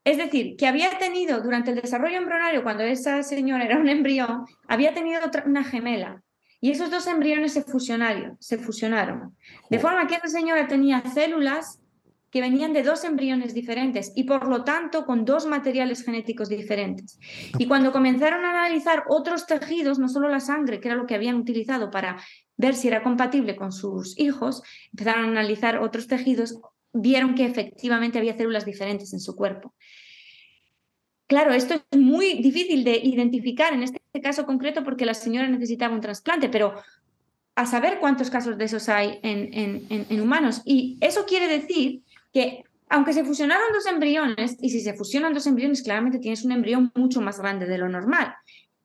[0.05, 4.45] Es decir, que había tenido durante el desarrollo embrionario, cuando esa señora era un embrión,
[4.69, 6.23] había tenido otra, una gemela.
[6.61, 9.37] Y esos dos embriones se fusionaron, se fusionaron.
[9.69, 11.81] De forma que esa señora tenía células
[12.37, 17.19] que venían de dos embriones diferentes y por lo tanto con dos materiales genéticos diferentes.
[17.59, 21.15] Y cuando comenzaron a analizar otros tejidos, no solo la sangre, que era lo que
[21.15, 22.21] habían utilizado para
[22.59, 24.63] ver si era compatible con sus hijos,
[24.93, 26.61] empezaron a analizar otros tejidos,
[26.93, 29.73] vieron que efectivamente había células diferentes en su cuerpo.
[31.29, 35.95] Claro, esto es muy difícil de identificar en este caso concreto porque la señora necesitaba
[35.95, 36.75] un trasplante, pero
[37.55, 40.61] a saber cuántos casos de esos hay en, en humanos.
[40.67, 42.03] Y eso quiere decir
[42.37, 46.53] que aunque se fusionaron dos embriones, y si se fusionan dos embriones, claramente tienes un
[46.53, 48.35] embrión mucho más grande de lo normal.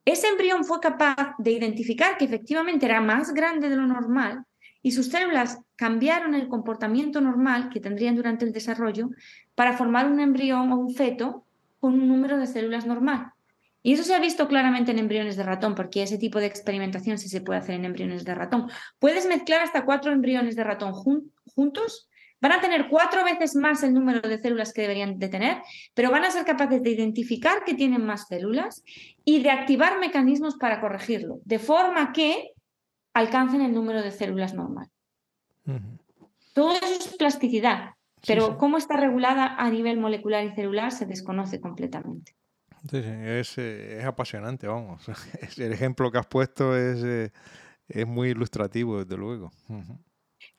[0.06, 4.46] Ese embrión fue capaz de identificar que efectivamente era más grande de lo normal
[4.80, 9.10] y sus células cambiaron el comportamiento normal que tendrían durante el desarrollo
[9.54, 11.44] para formar un embrión o un feto
[11.78, 13.32] con un número de células normal.
[13.82, 17.18] Y eso se ha visto claramente en embriones de ratón, porque ese tipo de experimentación
[17.18, 18.70] sí se puede hacer en embriones de ratón.
[18.98, 22.08] Puedes mezclar hasta cuatro embriones de ratón juntos
[22.42, 25.62] Van a tener cuatro veces más el número de células que deberían de tener,
[25.94, 28.82] pero van a ser capaces de identificar que tienen más células
[29.24, 32.50] y de activar mecanismos para corregirlo, de forma que
[33.14, 34.88] alcancen el número de células normal.
[36.52, 37.90] Todo eso es plasticidad,
[38.26, 42.34] pero cómo está regulada a nivel molecular y celular se desconoce completamente.
[42.90, 45.06] Sí, es, eh, es, apasionante, vamos.
[45.56, 47.30] El ejemplo que has puesto es, eh,
[47.86, 49.52] es muy ilustrativo, desde luego.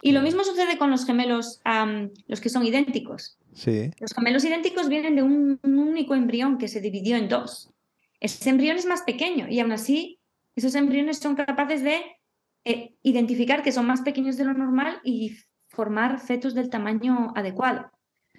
[0.05, 1.61] Y lo mismo sucede con los gemelos,
[2.27, 3.37] los que son idénticos.
[3.53, 3.89] Sí.
[4.01, 7.71] Los gemelos idénticos vienen de un, único embrión que se dividió en dos.
[8.19, 10.19] Ese embrión es más pequeño y aún así
[10.57, 12.01] esos embriones son capaces de
[12.65, 15.37] eh, identificar que son más pequeños de lo normal y
[15.69, 17.89] formar fetos del tamaño adecuado.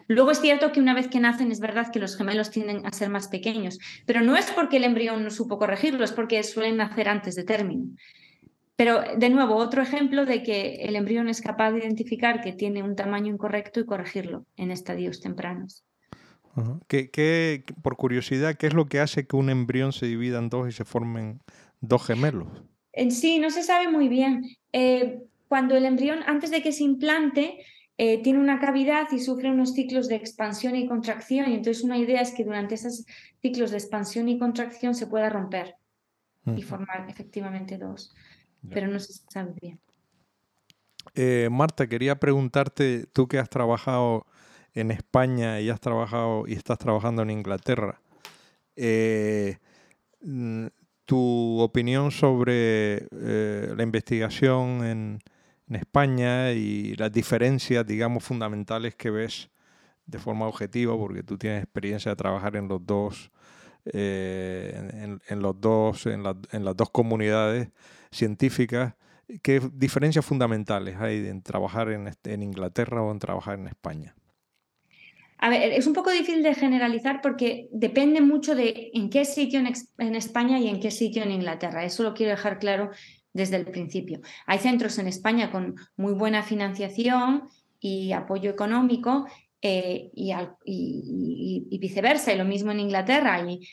[0.07, 2.93] Luego es cierto que una vez que nacen es verdad que los gemelos tienden a
[2.93, 6.77] ser más pequeños, pero no es porque el embrión no supo corregirlo, es porque suelen
[6.77, 7.87] nacer antes de término.
[8.77, 12.83] Pero, de nuevo, otro ejemplo de que el embrión es capaz de identificar que tiene
[12.83, 15.85] un tamaño incorrecto y corregirlo en estadios tempranos.
[16.89, 20.69] ¿Qué, por curiosidad, ¿qué es lo que hace que un embrión se divida en dos
[20.69, 21.41] y se formen
[21.81, 22.49] dos gemelos?
[22.93, 24.45] En sí, no se sabe muy bien.
[24.73, 27.59] Eh, cuando el embrión, antes de que se implante,
[27.97, 31.51] eh, tiene una cavidad y sufre unos ciclos de expansión y contracción.
[31.51, 33.05] Y entonces una idea es que durante esos
[33.41, 35.77] ciclos de expansión y contracción se pueda romper
[36.57, 38.15] y formar efectivamente dos
[38.71, 39.81] pero no se sabe bien.
[41.15, 44.27] Eh, Marta, quería preguntarte, tú que has trabajado
[44.75, 48.01] en España y has trabajado y estás trabajando en Inglaterra,
[48.77, 49.59] eh,
[50.23, 50.67] mm,
[51.05, 55.19] tu opinión sobre eh, la investigación en,
[55.67, 59.51] España y las diferencias, digamos, fundamentales que ves
[60.07, 63.33] de forma objetiva, porque tú tienes experiencia de trabajar en los dos,
[63.85, 67.71] en, los dos, en las dos comunidades
[68.15, 68.95] científicas,
[69.43, 74.15] ¿qué diferencias fundamentales hay en trabajar este, en, Inglaterra o en trabajar en España?
[75.39, 79.61] A ver, es un poco difícil de generalizar porque depende mucho de en qué sitio
[79.61, 81.85] en, España y en qué sitio en Inglaterra.
[81.85, 82.91] Eso lo quiero dejar claro
[83.33, 84.21] desde el principio.
[84.47, 87.49] Hay centros en España con muy buena financiación
[87.79, 89.27] y apoyo económico
[89.67, 93.37] eh, y, viceversa, y lo mismo en Inglaterra.
[93.37, 93.67] Hay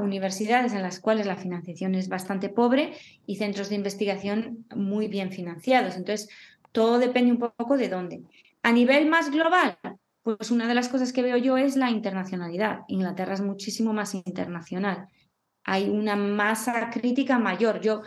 [0.00, 2.94] universidades en las cuales la financiación es bastante pobre
[3.26, 5.96] y centros de investigación muy bien financiados.
[5.96, 6.30] Entonces,
[6.72, 8.22] todo depende un poco de dónde.
[8.62, 9.76] A nivel más global,
[10.22, 12.80] pues una de las cosas que veo yo es la internacionalidad.
[12.88, 15.06] Inglaterra es muchísimo más internacional.
[15.64, 17.82] Hay una masa crítica mayor.
[17.82, 18.00] Yo,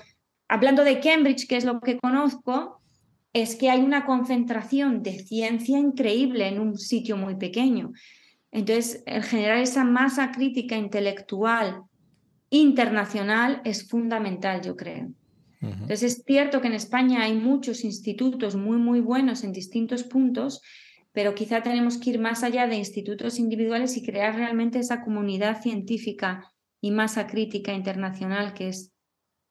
[0.47, 2.78] hablando de Cambridge, que es lo que conozco,
[3.33, 7.91] es que hay una concentración de ciencia increíble en un sitio muy pequeño.
[8.51, 11.83] Entonces, el generar esa masa crítica intelectual
[12.49, 15.11] internacional es fundamental, yo creo.
[15.61, 20.61] Entonces, es cierto que en España hay muchos institutos muy, muy buenos en distintos puntos,
[21.11, 25.61] pero quizá tenemos que ir más allá de institutos individuales y crear realmente esa comunidad
[25.61, 26.49] científica
[26.79, 28.93] y masa crítica internacional que es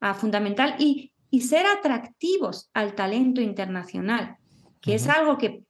[0.01, 0.77] ah, fundamental.
[0.79, 4.37] Y y ser atractivos al talento internacional,
[4.81, 5.63] que es algo que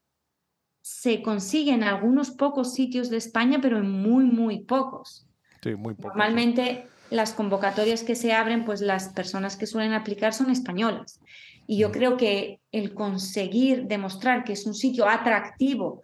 [0.83, 5.27] se consigue en algunos pocos sitios de España, pero en muy, muy pocos.
[5.63, 10.51] Sí, muy Normalmente las convocatorias que se abren, pues las personas que suelen aplicar son
[10.51, 11.21] españolas.
[11.67, 16.03] Y yo creo que el conseguir demostrar que es un sitio atractivo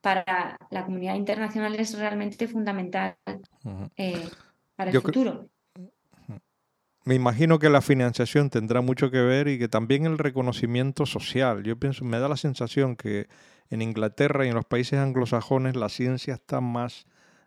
[0.00, 3.16] para la comunidad internacional es realmente fundamental
[3.96, 4.28] eh,
[4.76, 5.48] para el futuro.
[7.06, 11.62] Me imagino que la financiación tendrá mucho que ver y que también el reconocimiento social.
[11.62, 13.28] Yo pienso, me da la sensación que
[13.70, 17.06] en Inglaterra y en los países anglosajones la ciencia está más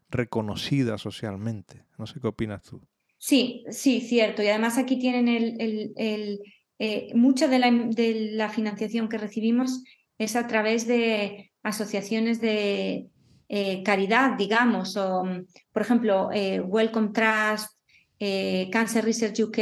[0.09, 1.83] reconocida socialmente.
[1.97, 2.81] No sé qué opinas tú.
[3.17, 4.41] Sí, sí, cierto.
[4.41, 6.39] Y además aquí tienen el,
[6.79, 9.83] eh, mucha de la, de la, financiación que recibimos
[10.17, 13.09] es a través de asociaciones de
[13.49, 15.25] eh, caridad, digamos, o
[15.73, 17.78] por ejemplo, eh, Welcome Trust,
[18.19, 19.57] Cancer Research UK,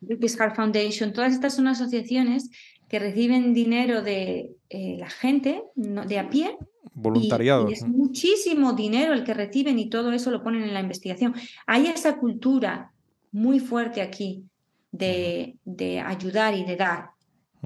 [0.00, 2.50] British Heart Foundation, todas estas son asociaciones
[2.88, 6.56] que reciben dinero de la gente de a pie
[6.98, 7.68] Voluntariado.
[7.68, 11.34] es muchísimo dinero el que reciben y todo eso lo ponen en la investigación.
[11.66, 12.92] Hay esa cultura
[13.32, 14.44] muy fuerte aquí
[14.90, 15.58] de,
[16.04, 17.10] ayudar y de dar,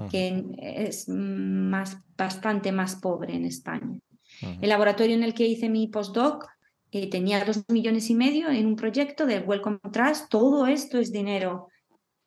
[0.09, 3.99] que es más, bastante más pobre en España.
[4.59, 6.47] El laboratorio en el que hice mi postdoc
[6.91, 10.29] eh, tenía dos millones y medio en un proyecto de Welcome Trust.
[10.29, 11.69] Todo esto es dinero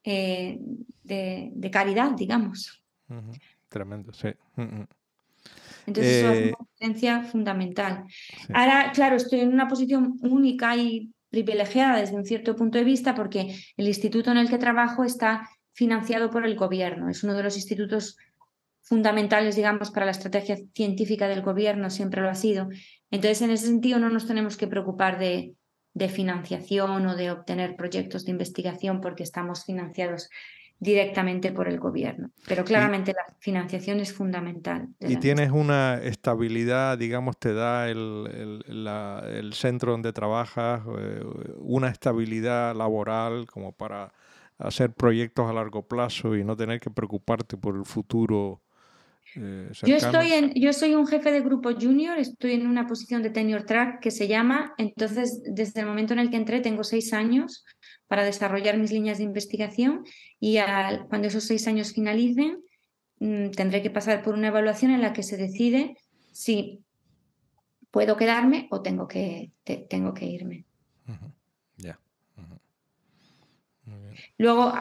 [0.02, 0.58] eh,
[1.02, 2.82] de, caridad, digamos.
[3.68, 4.28] Tremendo, sí.
[5.86, 8.04] Entonces, eso es una potencia eh, fundamental.
[8.54, 13.14] Ahora, claro, estoy en una posición única y privilegiada desde un cierto punto de vista
[13.14, 17.10] porque el instituto en el que trabajo está financiado por el gobierno.
[17.10, 18.16] Es uno de los institutos
[18.80, 22.68] fundamentales, digamos, para la estrategia científica del gobierno, siempre lo ha sido.
[23.10, 25.54] Entonces, en ese sentido, no nos tenemos que preocupar de,
[25.94, 30.28] de financiación o de obtener proyectos de investigación porque estamos financiados
[30.78, 32.30] directamente por el gobierno.
[32.46, 34.88] Pero claramente la financiación es fundamental.
[35.00, 41.22] Y tienes una estabilidad, digamos, te da el, el, centro donde trabajas, eh,
[41.58, 44.12] una estabilidad laboral como para
[44.58, 48.60] hacer proyectos a largo plazo y no tener que preocuparte por el futuro.
[49.36, 53.22] Eh, yo, estoy en, yo soy un jefe de grupo junior, estoy en una posición
[53.22, 56.84] de tenure track que se llama, entonces desde el momento en el que entré tengo
[56.84, 57.64] seis años
[58.06, 60.04] para desarrollar mis líneas de investigación
[60.38, 60.58] y
[61.08, 62.62] cuando esos seis años finalicen
[63.18, 65.96] mm, tendré que pasar por una evaluación en la que se decide
[66.32, 66.80] si
[67.90, 69.52] puedo quedarme o tengo que,
[69.88, 70.64] tengo que irme.
[74.38, 74.72] Luego,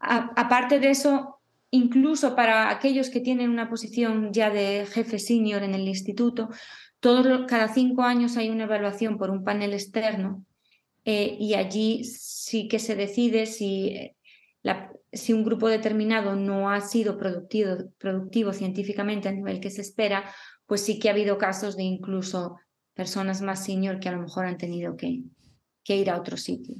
[0.00, 1.39] aparte de eso,
[1.70, 6.48] incluso para aquellos que tienen una posición ya de jefe senior en el instituto,
[7.00, 10.44] cada cinco años hay una evaluación por un panel externo
[11.04, 14.16] eh, y allí sí que se decide si, eh,
[15.32, 20.30] un grupo determinado no ha sido productivo, científicamente a nivel que se espera,
[20.66, 22.56] pues sí que ha habido casos de incluso
[22.94, 26.76] personas más senior que a lo mejor han tenido que ir a otro sitio.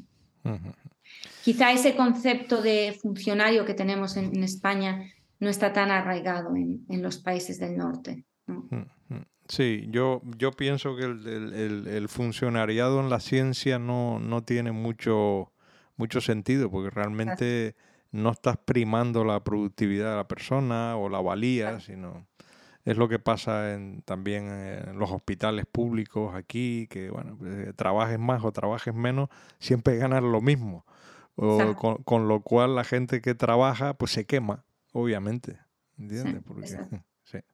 [1.44, 7.02] Quizá ese concepto de funcionario que tenemos en, España no está tan arraigado en, en
[7.02, 8.24] los países del norte.
[9.48, 15.52] Sí, yo, yo pienso que el, funcionariado en la ciencia no, no tiene mucho,
[15.96, 17.74] mucho sentido, porque realmente
[18.12, 22.28] no estás primando la productividad de la persona o la valía, sino
[22.84, 28.20] es lo que pasa en, también en los hospitales públicos aquí, que bueno, pues, trabajes
[28.20, 30.86] más o trabajes menos, siempre ganas lo mismo.
[31.36, 31.74] O,
[32.04, 35.58] con, lo cual la gente que trabaja pues se quema, obviamente.
[35.98, 36.42] ¿Entiendes?
[36.46, 36.66] Porque,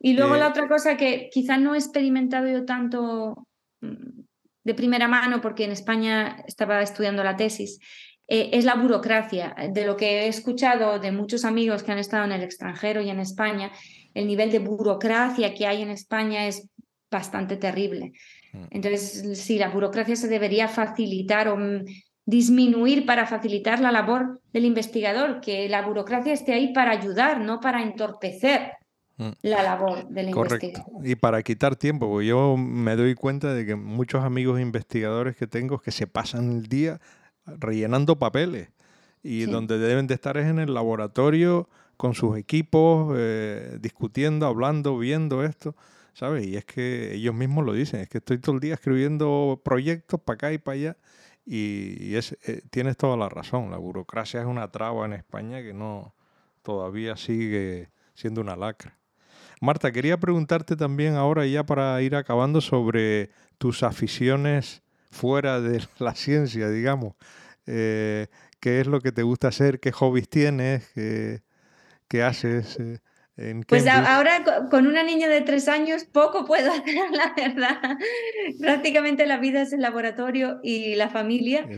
[0.00, 3.46] y luego la eh, otra cosa que quizás no he experimentado yo tanto
[3.80, 4.20] mm,
[4.64, 7.80] de primera mano, porque en España estaba estudiando la tesis,
[8.28, 9.54] eh, es la burocracia.
[9.72, 13.10] De lo que he escuchado de muchos amigos que han estado en el extranjero y
[13.10, 13.72] en España,
[14.14, 16.68] el nivel de burocracia que hay en España es
[17.10, 18.12] bastante terrible.
[18.52, 18.64] Mm.
[18.70, 21.84] Entonces, sí, la burocracia se debería facilitar o mm,
[22.28, 27.60] disminuir para facilitar la labor del investigador, que la burocracia esté ahí para ayudar, no
[27.60, 28.72] para entorpecer
[29.18, 29.30] Mm.
[29.42, 30.84] la labor del Correcto.
[31.02, 35.48] Y para quitar tiempo, porque yo me doy cuenta de que muchos amigos investigadores que
[35.48, 37.00] tengo que se pasan el día
[37.44, 38.68] rellenando papeles
[39.24, 44.96] y donde deben de estar es en el laboratorio con sus equipos, eh, discutiendo, hablando,
[44.96, 45.74] viendo esto,
[46.14, 46.46] ¿sabes?
[46.46, 50.20] Y es que ellos mismos lo dicen, es que estoy todo el día escribiendo proyectos
[50.20, 50.96] para acá y para allá
[51.50, 55.72] y, es, eh, tienes toda la razón, la burocracia es una traba en España que
[55.72, 56.14] no
[56.62, 58.98] todavía sigue siendo una lacra.
[59.62, 66.14] Marta, quería preguntarte también ahora ya para ir acabando sobre tus aficiones fuera de la
[66.14, 67.14] ciencia, digamos.
[67.66, 68.26] Eh,
[68.60, 69.80] ¿Qué es lo que te gusta hacer?
[69.80, 70.86] ¿Qué hobbies tienes?
[70.94, 72.78] ¿Qué, haces?
[72.78, 72.98] Eh,
[73.66, 77.78] pues ahora con una niña de tres años poco puedo hacer, la verdad.
[78.60, 81.68] Prácticamente la vida es el laboratorio y la familia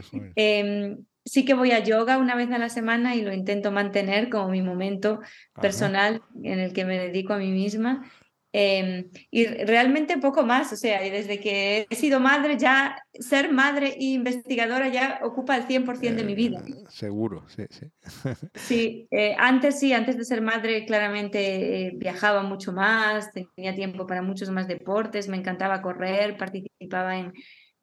[1.25, 4.49] sí que voy a yoga una vez a la semana y lo intento mantener como
[4.49, 5.21] mi momento
[5.61, 8.11] personal en el que me dedico a mí misma.
[8.53, 13.95] Em, y realmente poco más, o sea, desde que he sido madre, ya ser madre
[13.97, 16.61] e investigadora ya ocupa el 100% de mi vida.
[16.67, 17.87] Eh, seguro, sí, sí.
[18.55, 24.05] sí, eh, antes sí, antes de ser madre claramente eh, viajaba mucho más, tenía tiempo
[24.07, 27.33] para muchos más deportes, me encantaba correr, participaba en,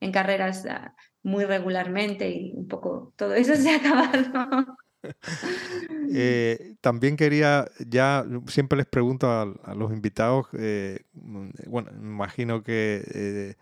[0.01, 0.93] en carreras ah,
[1.23, 4.77] muy regularmente y un poco todo eso se ha acabado.
[6.09, 12.63] Eh, también quería, ya siempre les pregunto a, los invitados, eh, mm, bueno, me imagino
[12.63, 13.55] que eh,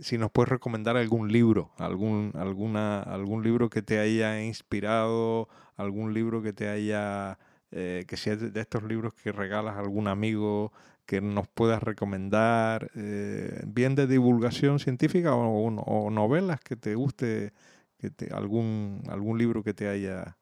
[0.00, 6.14] si nos puedes recomendar algún libro, algún, alguna, algún libro que te haya inspirado, algún
[6.14, 7.38] libro que te haya,
[7.70, 10.72] que sea de estos libros que regalas a algún amigo
[11.04, 17.52] que nos puedas recomendar, bien de divulgación científica o, novelas que te guste,
[17.98, 20.36] que te, algún, algún libro que te haya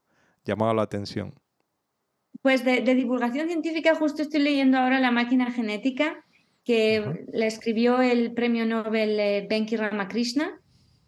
[0.45, 1.34] llamado la atención?
[2.42, 6.24] Pues de, divulgación científica justo estoy leyendo ahora La máquina genética,
[6.64, 10.61] que la escribió el premio Nobel eh, Benki Ramakrishna.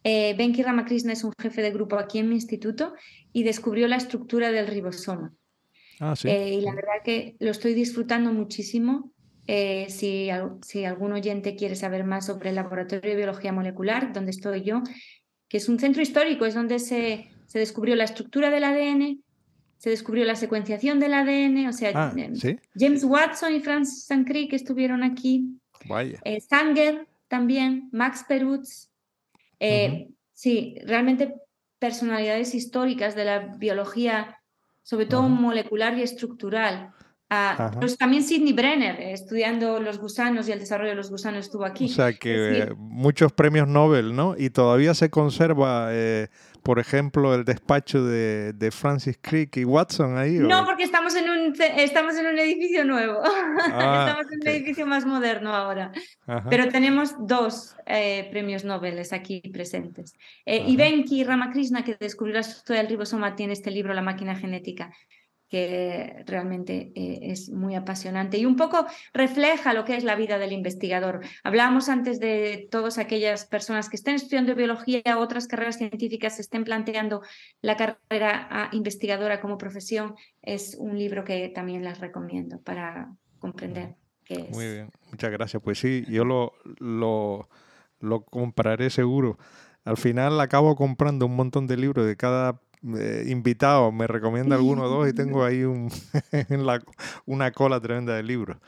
[0.04, 2.94] Eh, Benki Ramakrishna es un jefe de grupo aquí en mi instituto
[3.32, 5.34] y descubrió la estructura del ribosoma.
[5.98, 6.28] Ah, ¿sí?
[6.28, 9.12] Eh, y la verdad que lo estoy disfrutando muchísimo.
[9.46, 10.30] si,
[10.62, 14.82] si, algún oyente quiere saber más sobre el Laboratorio de Biología Molecular, donde estoy yo,
[15.48, 19.22] que es un centro histórico, es donde se, se descubrió la estructura del ADN,
[19.86, 22.34] se descubrió la secuenciación del ADN, o sea, ah, em,
[22.74, 25.60] James Watson y Francis Crick estuvieron aquí.
[25.84, 26.18] Vaya.
[26.24, 28.90] Eh, Sanger también, Max Perutz.
[29.60, 31.36] Eh, sí, realmente
[31.78, 34.40] personalidades históricas de la biología,
[34.82, 36.92] sobre todo molecular y estructural.
[37.30, 41.46] Ah, pues también Sidney Brenner, eh, estudiando los gusanos y el desarrollo de los gusanos,
[41.46, 41.84] estuvo aquí.
[41.84, 44.34] O sea que muchos premios Nobel, ¿no?
[44.36, 45.90] Y todavía se conserva
[46.66, 50.32] por ejemplo, el despacho de, Francis Crick y Watson ahí?
[50.32, 53.20] No, porque estamos en un, estamos en un edificio nuevo.
[53.22, 55.92] Ah, estamos en un edificio más moderno ahora.
[56.50, 60.14] Pero tenemos dos eh, premios Nobel aquí presentes.
[60.44, 64.34] Eh, y Benki Ramakrishna, que descubrió la estructura del ribosoma, tiene este libro, La máquina
[64.34, 64.90] genética
[65.48, 70.38] que realmente eh, es muy apasionante y un poco refleja lo que es la vida
[70.38, 71.20] del investigador.
[71.44, 76.42] Hablábamos antes de todas aquellas personas que estén estudiando biología o otras carreras científicas, se
[76.42, 77.22] estén planteando
[77.62, 80.14] la carrera investigadora como profesión.
[80.42, 83.94] Es un libro que también las recomiendo para comprender
[84.24, 84.50] qué es.
[84.50, 85.62] Muy bien, muchas gracias.
[85.62, 87.48] Pues sí, yo lo, lo,
[88.00, 89.38] lo compraré seguro.
[89.84, 92.60] Al final acabo comprando un montón de libros de cada
[92.98, 95.90] eh, invitado me recomienda alguno o dos y tengo ahí un,
[97.26, 98.58] una cola tremenda de libros.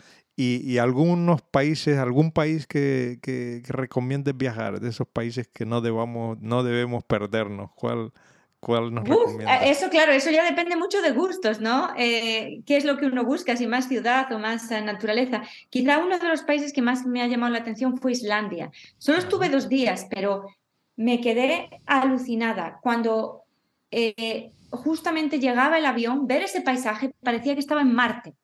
[0.41, 6.39] Y, algunos países, algún país que, que, recomiendes viajar, de esos países que no, debamos,
[6.41, 8.13] no debemos perdernos, ¿cuál,
[8.61, 9.63] cuál nos recomiendas?
[9.65, 11.89] Eso, claro, eso ya depende mucho de gustos, ¿no?
[11.97, 13.57] Eh, ¿Qué es lo que uno busca?
[13.57, 15.43] Si más ciudad o más eh, naturaleza.
[15.71, 18.71] Quizá uno de los países que más me ha llamado la atención fue Islandia.
[18.97, 20.47] Solo estuve dos días, pero
[20.95, 23.43] me quedé alucinada cuando
[23.91, 28.35] eh, justamente llegaba el avión, ver ese paisaje parecía que estaba en Marte.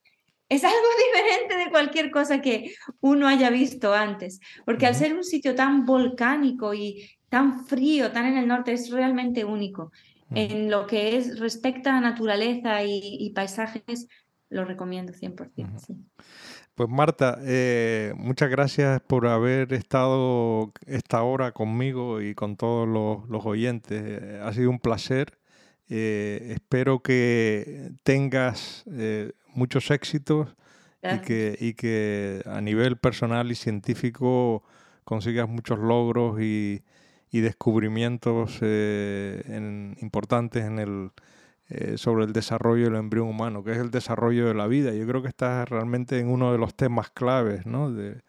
[0.49, 0.77] Es algo
[1.13, 5.85] diferente de cualquier cosa que uno haya visto antes, porque al ser un sitio tan
[5.85, 9.91] volcánico y tan frío, tan en el norte, es realmente único.
[10.31, 14.07] En lo que es respecta a naturaleza y, paisajes,
[14.49, 15.97] lo recomiendo 100%.
[16.75, 23.45] Pues Marta, eh, muchas gracias por haber estado esta hora conmigo y con todos los,
[23.45, 24.03] oyentes.
[24.05, 25.37] Eh, ha sido un placer.
[25.87, 28.83] Eh, espero que tengas
[29.53, 30.49] muchos éxitos
[31.01, 34.61] y que, y que, a nivel personal y científico
[35.05, 36.83] consigas muchos logros y,
[37.31, 38.61] descubrimientos
[40.01, 41.11] importantes en el,
[41.69, 44.93] eh, sobre el desarrollo del embrión humano, que es el desarrollo de la vida.
[44.93, 47.91] Yo creo que está realmente en uno de los temas claves ¿no?
[47.91, 48.21] de,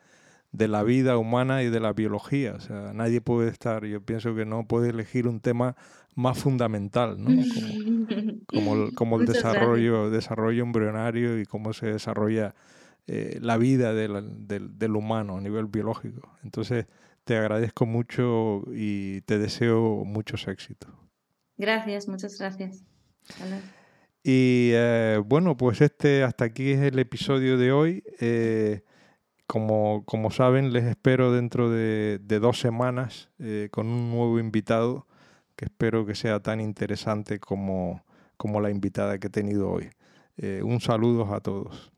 [0.53, 2.55] de, la vida humana y de la biología.
[2.55, 5.77] O sea, nadie puede estar, yo pienso que no puede elegir un tema
[6.15, 7.29] más fundamental, ¿no?
[8.47, 12.55] como, el, como el desarrollo, desarrollo embrionario y cómo se desarrolla
[13.07, 16.37] eh, la vida del humano a nivel biológico.
[16.43, 16.87] Entonces,
[17.25, 20.91] te agradezco mucho y te deseo muchos éxitos.
[21.59, 22.96] Gracias, muchas gracias.
[24.23, 28.03] Y eh, bueno, pues este hasta aquí es el episodio de hoy.
[28.21, 28.83] Eh,
[29.47, 35.07] como, como, saben, les espero dentro de, dos semanas eh, con un nuevo invitado
[35.55, 38.05] que espero que sea tan interesante como,
[38.37, 39.91] como la invitada que he tenido hoy.
[40.63, 41.93] un saludo a todos.